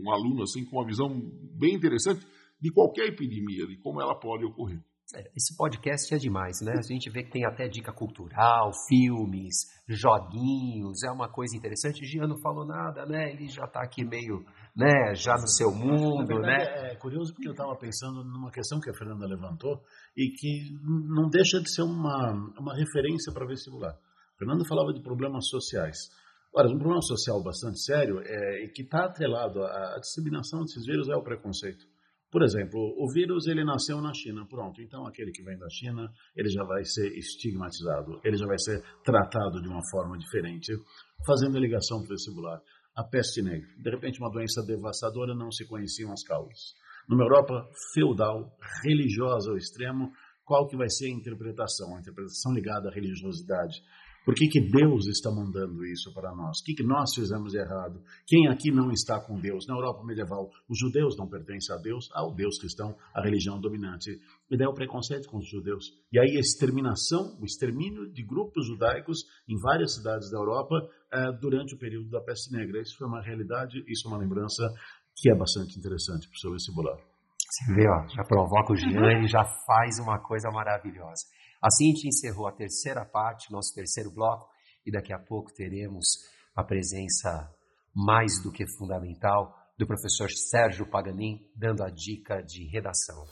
[0.00, 1.08] um, aluno assim com uma visão
[1.58, 2.26] bem interessante
[2.60, 4.80] de qualquer epidemia, de como ela pode ocorrer.
[5.14, 6.72] É, Esse podcast é demais, né?
[6.78, 12.02] A gente vê que tem até dica cultural, filmes, joguinhos, é uma coisa interessante.
[12.02, 13.30] O Gian não falou nada, né?
[13.30, 16.92] Ele já está aqui meio, né, já no seu mundo, verdade, né?
[16.92, 19.82] é curioso porque eu estava pensando numa questão que a Fernanda levantou
[20.16, 23.92] e que não deixa de ser uma, uma referência para vestibular.
[23.92, 25.98] A Fernanda falava de problemas sociais.
[26.54, 31.08] Ora, um problema social bastante sério é, que está atrelado à, à disseminação desses vírus
[31.08, 31.86] é o preconceito.
[32.30, 34.80] Por exemplo, o vírus ele nasceu na China, pronto.
[34.80, 38.82] Então aquele que vem da China ele já vai ser estigmatizado, ele já vai ser
[39.02, 40.72] tratado de uma forma diferente,
[41.26, 42.60] fazendo ligação para o vestibular.
[42.96, 46.74] A peste negra, de repente uma doença devastadora, não se conheciam as causas.
[47.08, 48.50] Numa Europa feudal,
[48.84, 50.12] religiosa ao extremo,
[50.44, 51.96] qual que vai ser a interpretação?
[51.96, 53.80] A interpretação ligada à religiosidade.
[54.24, 56.60] Por que, que Deus está mandando isso para nós?
[56.60, 58.00] O que, que nós fizemos de errado?
[58.26, 59.66] Quem aqui não está com Deus?
[59.66, 64.10] Na Europa medieval, os judeus não pertencem a Deus, ao Deus cristão, a religião dominante.
[64.50, 65.86] E daí o preconceito com os judeus.
[66.12, 70.76] E aí a exterminação, o extermínio de grupos judaicos em várias cidades da Europa
[71.12, 72.80] eh, durante o período da peste negra.
[72.80, 74.62] Isso foi uma realidade, isso é uma lembrança
[75.16, 76.96] que é bastante interessante para o seu vestibular.
[77.52, 81.26] Você vê, ó, já provoca o Gian e já faz uma coisa maravilhosa.
[81.62, 84.48] Assim a gente encerrou a terceira parte, nosso terceiro bloco,
[84.84, 86.18] e daqui a pouco teremos
[86.56, 87.48] a presença
[87.94, 93.24] mais do que fundamental do professor Sérgio Paganin, dando a dica de redação.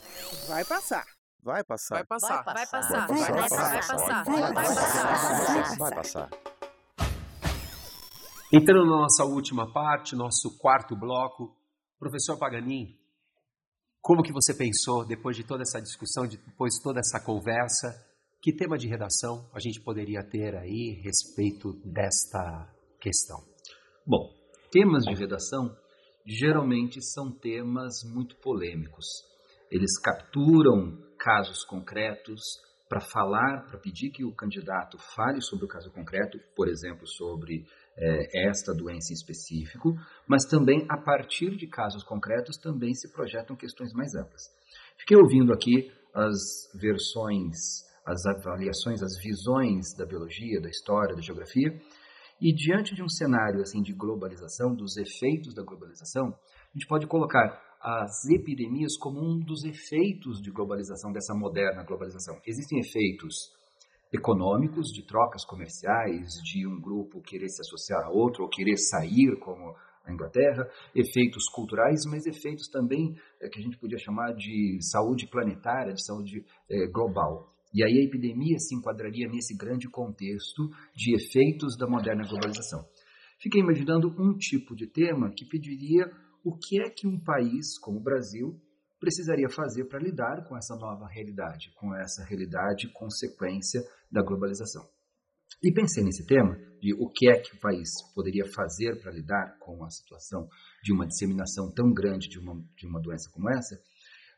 [0.47, 1.05] Vai passar.
[1.43, 1.95] Vai passar.
[1.95, 2.43] Vai passar.
[2.43, 3.07] Vai passar.
[3.07, 3.75] Vai Vai passar.
[3.75, 4.23] passar.
[4.23, 5.77] Vai Vai passar.
[5.77, 6.29] Vai passar.
[8.53, 11.55] Entrando na nossa última parte, nosso quarto bloco,
[11.97, 12.97] professor Paganin,
[14.01, 18.10] como que você pensou, depois de toda essa discussão, depois de toda essa conversa,
[18.41, 22.67] que tema de redação a gente poderia ter aí respeito desta
[22.99, 23.37] questão?
[24.05, 24.33] Bom,
[24.71, 25.75] temas de redação
[26.25, 29.05] geralmente são temas muito polêmicos.
[29.69, 32.41] Eles capturam casos concretos
[32.89, 37.63] para falar, para pedir que o candidato fale sobre o caso concreto, por exemplo, sobre
[37.95, 39.93] eh, esta doença em específico,
[40.27, 44.41] mas também a partir de casos concretos também se projetam questões mais amplas.
[44.97, 46.35] Fiquei ouvindo aqui as
[46.73, 47.55] versões,
[48.05, 51.79] as avaliações, as visões da biologia, da história, da geografia,
[52.41, 57.05] e diante de um cenário assim de globalização, dos efeitos da globalização, a gente pode
[57.05, 62.39] colocar as epidemias como um dos efeitos de globalização, dessa moderna globalização.
[62.45, 63.51] Existem efeitos
[64.13, 69.37] econômicos, de trocas comerciais, de um grupo querer se associar a outro ou querer sair,
[69.39, 69.75] como
[70.05, 75.27] a Inglaterra, efeitos culturais, mas efeitos também é, que a gente podia chamar de saúde
[75.27, 77.50] planetária, de saúde é, global.
[77.73, 82.85] E aí a epidemia se enquadraria nesse grande contexto de efeitos da moderna globalização.
[83.39, 86.05] Fiquei imaginando um tipo de tema que pediria
[86.43, 88.59] o que é que um país como o Brasil
[88.99, 94.83] precisaria fazer para lidar com essa nova realidade, com essa realidade consequência da globalização.
[95.63, 99.57] E pensei nesse tema de o que é que o país poderia fazer para lidar
[99.59, 100.47] com a situação
[100.83, 103.75] de uma disseminação tão grande de uma, de uma doença como essa,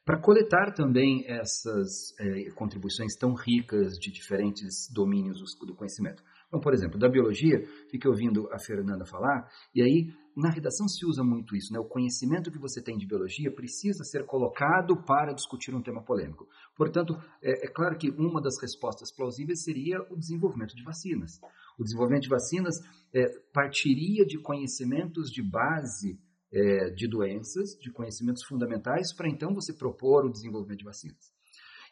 [0.06, 6.22] para coletar também essas é, contribuições tão ricas de diferentes domínios do conhecimento.
[6.48, 11.06] Então, por exemplo, da biologia, fiquei ouvindo a Fernanda falar, e aí na redação se
[11.06, 11.80] usa muito isso, né?
[11.80, 16.48] O conhecimento que você tem de biologia precisa ser colocado para discutir um tema polêmico.
[16.76, 21.40] Portanto, é, é claro que uma das respostas plausíveis seria o desenvolvimento de vacinas.
[21.78, 22.76] O desenvolvimento de vacinas
[23.14, 26.20] é, partiria de conhecimentos de base
[26.54, 31.34] é, de doenças, de conhecimentos fundamentais, para então você propor o desenvolvimento de vacinas.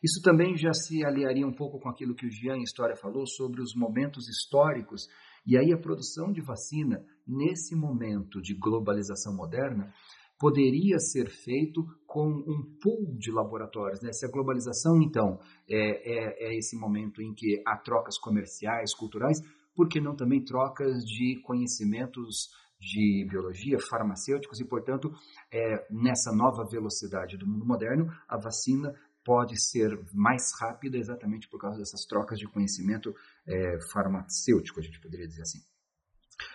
[0.03, 3.61] Isso também já se aliaria um pouco com aquilo que o Jean História falou sobre
[3.61, 5.07] os momentos históricos.
[5.45, 9.93] E aí a produção de vacina, nesse momento de globalização moderna,
[10.39, 14.01] poderia ser feito com um pool de laboratórios.
[14.01, 14.11] Né?
[14.11, 15.39] Se a globalização, então,
[15.69, 19.37] é, é, é esse momento em que há trocas comerciais, culturais,
[19.75, 22.49] por que não também trocas de conhecimentos
[22.81, 25.13] de biologia, farmacêuticos e, portanto,
[25.53, 28.91] é, nessa nova velocidade do mundo moderno, a vacina
[29.23, 33.13] pode ser mais rápida exatamente por causa dessas trocas de conhecimento
[33.47, 35.59] é, farmacêutico, a gente poderia dizer assim.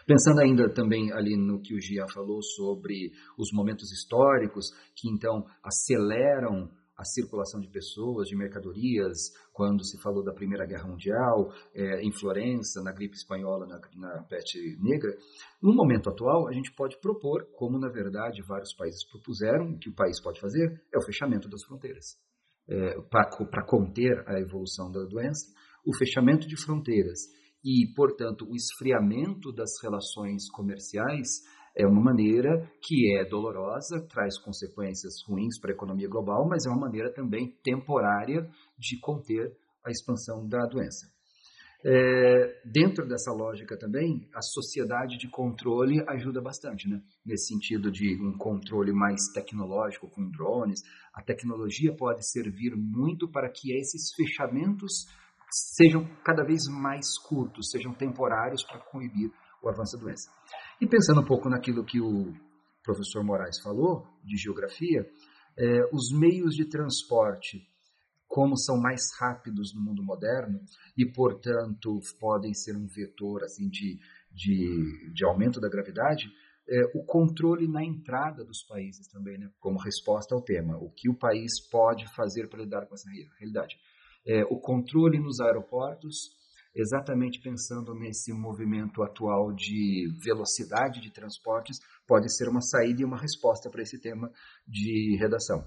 [0.04, 5.46] Pensando ainda também ali no que o Gia falou sobre os momentos históricos que então
[5.62, 12.02] aceleram a circulação de pessoas, de mercadorias, quando se falou da Primeira Guerra Mundial, é,
[12.02, 15.16] em Florença, na gripe espanhola, na, na peste negra.
[15.60, 19.94] No momento atual, a gente pode propor, como na verdade vários países propuseram, que o
[19.94, 22.16] país pode fazer, é o fechamento das fronteiras
[22.68, 25.46] é, para conter a evolução da doença,
[25.84, 27.20] o fechamento de fronteiras
[27.64, 31.42] e, portanto, o esfriamento das relações comerciais
[31.76, 36.70] é uma maneira que é dolorosa, traz consequências ruins para a economia global, mas é
[36.70, 38.48] uma maneira também temporária
[38.78, 39.54] de conter
[39.84, 41.06] a expansão da doença.
[41.84, 47.00] É, dentro dessa lógica também, a sociedade de controle ajuda bastante, né?
[47.24, 50.80] Nesse sentido de um controle mais tecnológico com drones,
[51.14, 55.06] a tecnologia pode servir muito para que esses fechamentos
[55.76, 59.30] sejam cada vez mais curtos, sejam temporários para coibir
[59.62, 60.30] o avanço da doença.
[60.80, 62.34] E pensando um pouco naquilo que o
[62.82, 65.08] professor Moraes falou de geografia,
[65.58, 67.66] é, os meios de transporte
[68.28, 70.60] como são mais rápidos no mundo moderno
[70.96, 73.98] e, portanto, podem ser um vetor assim de,
[74.30, 76.30] de, de aumento da gravidade,
[76.68, 80.76] é, o controle na entrada dos países também, né, como resposta ao tema.
[80.76, 83.08] O que o país pode fazer para lidar com essa
[83.38, 83.76] realidade.
[84.26, 86.35] É, o controle nos aeroportos,
[86.76, 93.18] exatamente pensando nesse movimento atual de velocidade de transportes, pode ser uma saída e uma
[93.18, 94.30] resposta para esse tema
[94.68, 95.64] de redação.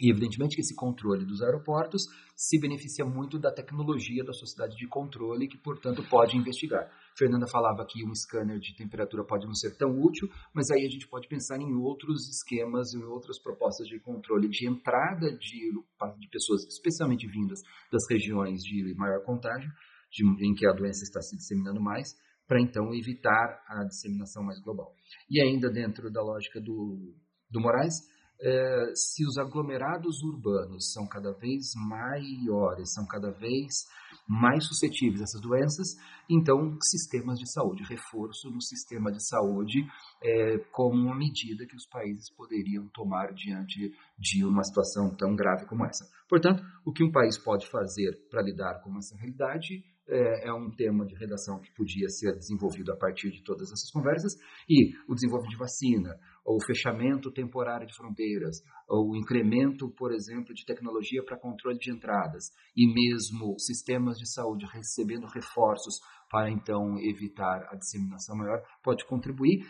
[0.00, 2.02] E evidentemente que esse controle dos aeroportos
[2.34, 6.90] se beneficia muito da tecnologia da sociedade de controle, que portanto pode investigar.
[7.16, 10.90] Fernanda falava que um scanner de temperatura pode não ser tão útil, mas aí a
[10.90, 15.70] gente pode pensar em outros esquemas e outras propostas de controle de entrada de,
[16.18, 17.60] de pessoas, especialmente vindas
[17.92, 19.70] das regiões de maior contágio,
[20.14, 22.14] de, em que a doença está se disseminando mais,
[22.46, 24.94] para então evitar a disseminação mais global.
[25.28, 27.14] E ainda dentro da lógica do,
[27.50, 27.94] do Moraes,
[28.40, 33.86] é, se os aglomerados urbanos são cada vez maiores, são cada vez
[34.28, 35.88] mais suscetíveis a essas doenças,
[36.28, 39.86] então sistemas de saúde, reforço no sistema de saúde
[40.22, 45.66] é, como uma medida que os países poderiam tomar diante de uma situação tão grave
[45.66, 46.04] como essa.
[46.28, 50.70] Portanto, o que um país pode fazer para lidar com essa realidade é, é, um
[50.70, 54.34] tema de redação que podia ser desenvolvido a partir de todas essas conversas,
[54.68, 60.12] e o desenvolvimento de vacina, ou o fechamento temporário de fronteiras, ou o incremento, por
[60.12, 65.94] exemplo, de tecnologia para controle de entradas, e mesmo sistemas de saúde recebendo reforços
[66.30, 69.64] para então evitar a disseminação maior, pode contribuir.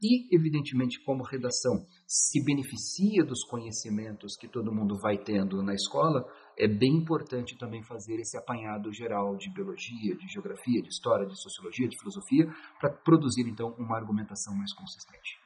[0.00, 6.24] E, evidentemente, como redação se beneficia dos conhecimentos que todo mundo vai tendo na escola,
[6.58, 11.40] é bem importante também fazer esse apanhado geral de biologia, de geografia, de história, de
[11.40, 12.46] sociologia, de filosofia,
[12.80, 15.38] para produzir, então, uma argumentação mais consistente.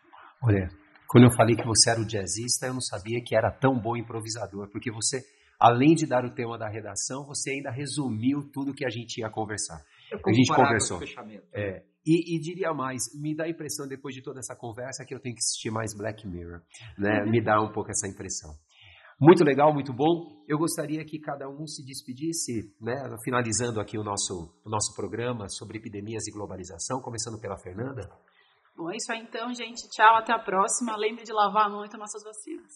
[0.42, 0.68] Olha,
[1.08, 3.96] quando eu falei que você era o jazzista, eu não sabia que era tão bom
[3.96, 5.20] improvisador, porque você
[5.62, 9.30] além de dar o tema da redação, você ainda resumiu tudo que a gente ia
[9.30, 9.80] conversar.
[10.12, 11.00] A gente conversou.
[11.54, 15.14] É, e, e, diria mais, me dá a impressão, depois de toda essa conversa, que
[15.14, 16.60] eu tenho que assistir mais Black Mirror.
[16.98, 17.22] Né?
[17.30, 18.50] Me dá um pouco essa impressão.
[19.22, 20.42] Muito legal, muito bom.
[20.48, 22.92] Eu gostaria que cada um se despedisse, né?
[23.22, 28.02] finalizando aqui o nosso, o nosso programa sobre epidemias e globalização, começando pela Fernanda.
[28.76, 29.88] Bom, é isso aí então, gente.
[29.90, 30.96] Tchau, até a próxima.
[30.96, 32.72] Lembre de lavar a mão e tomar suas vacinas.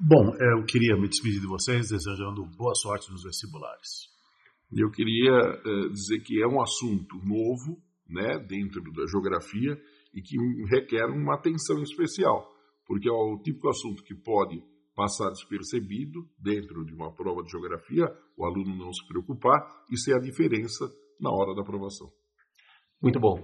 [0.00, 4.08] Bom, eu queria me despedir de vocês desejando boa sorte nos vestibulares.
[4.72, 9.76] Eu queria uh, dizer que é um assunto novo, né, dentro da geografia
[10.14, 10.38] e que
[10.70, 12.48] requer uma atenção especial,
[12.88, 14.60] porque é o típico assunto que pode
[14.96, 19.60] passar despercebido dentro de uma prova de geografia, o aluno não se preocupar
[19.92, 22.10] e ser a diferença na hora da aprovação.
[23.00, 23.36] Muito bom.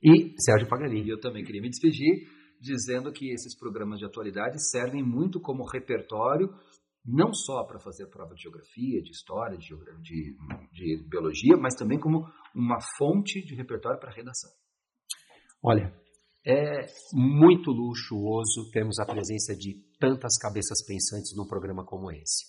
[0.00, 1.08] E Sérgio Paganini.
[1.08, 2.28] Eu também queria me despedir
[2.60, 6.48] dizendo que esses programas de atualidade servem muito como repertório
[7.04, 9.68] não só para fazer prova de geografia, de história, de,
[10.02, 10.36] de,
[10.72, 14.50] de biologia, mas também como uma fonte de repertório para redação.
[15.62, 15.94] Olha,
[16.46, 22.46] é muito luxuoso termos a presença de tantas cabeças pensantes num programa como esse.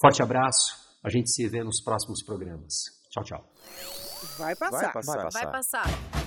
[0.00, 2.72] Forte abraço, a gente se vê nos próximos programas.
[3.10, 3.52] Tchau, tchau.
[4.38, 4.92] Vai passar.
[4.92, 5.16] Vai passar.
[5.16, 5.42] Vai passar.
[5.42, 6.21] Vai passar.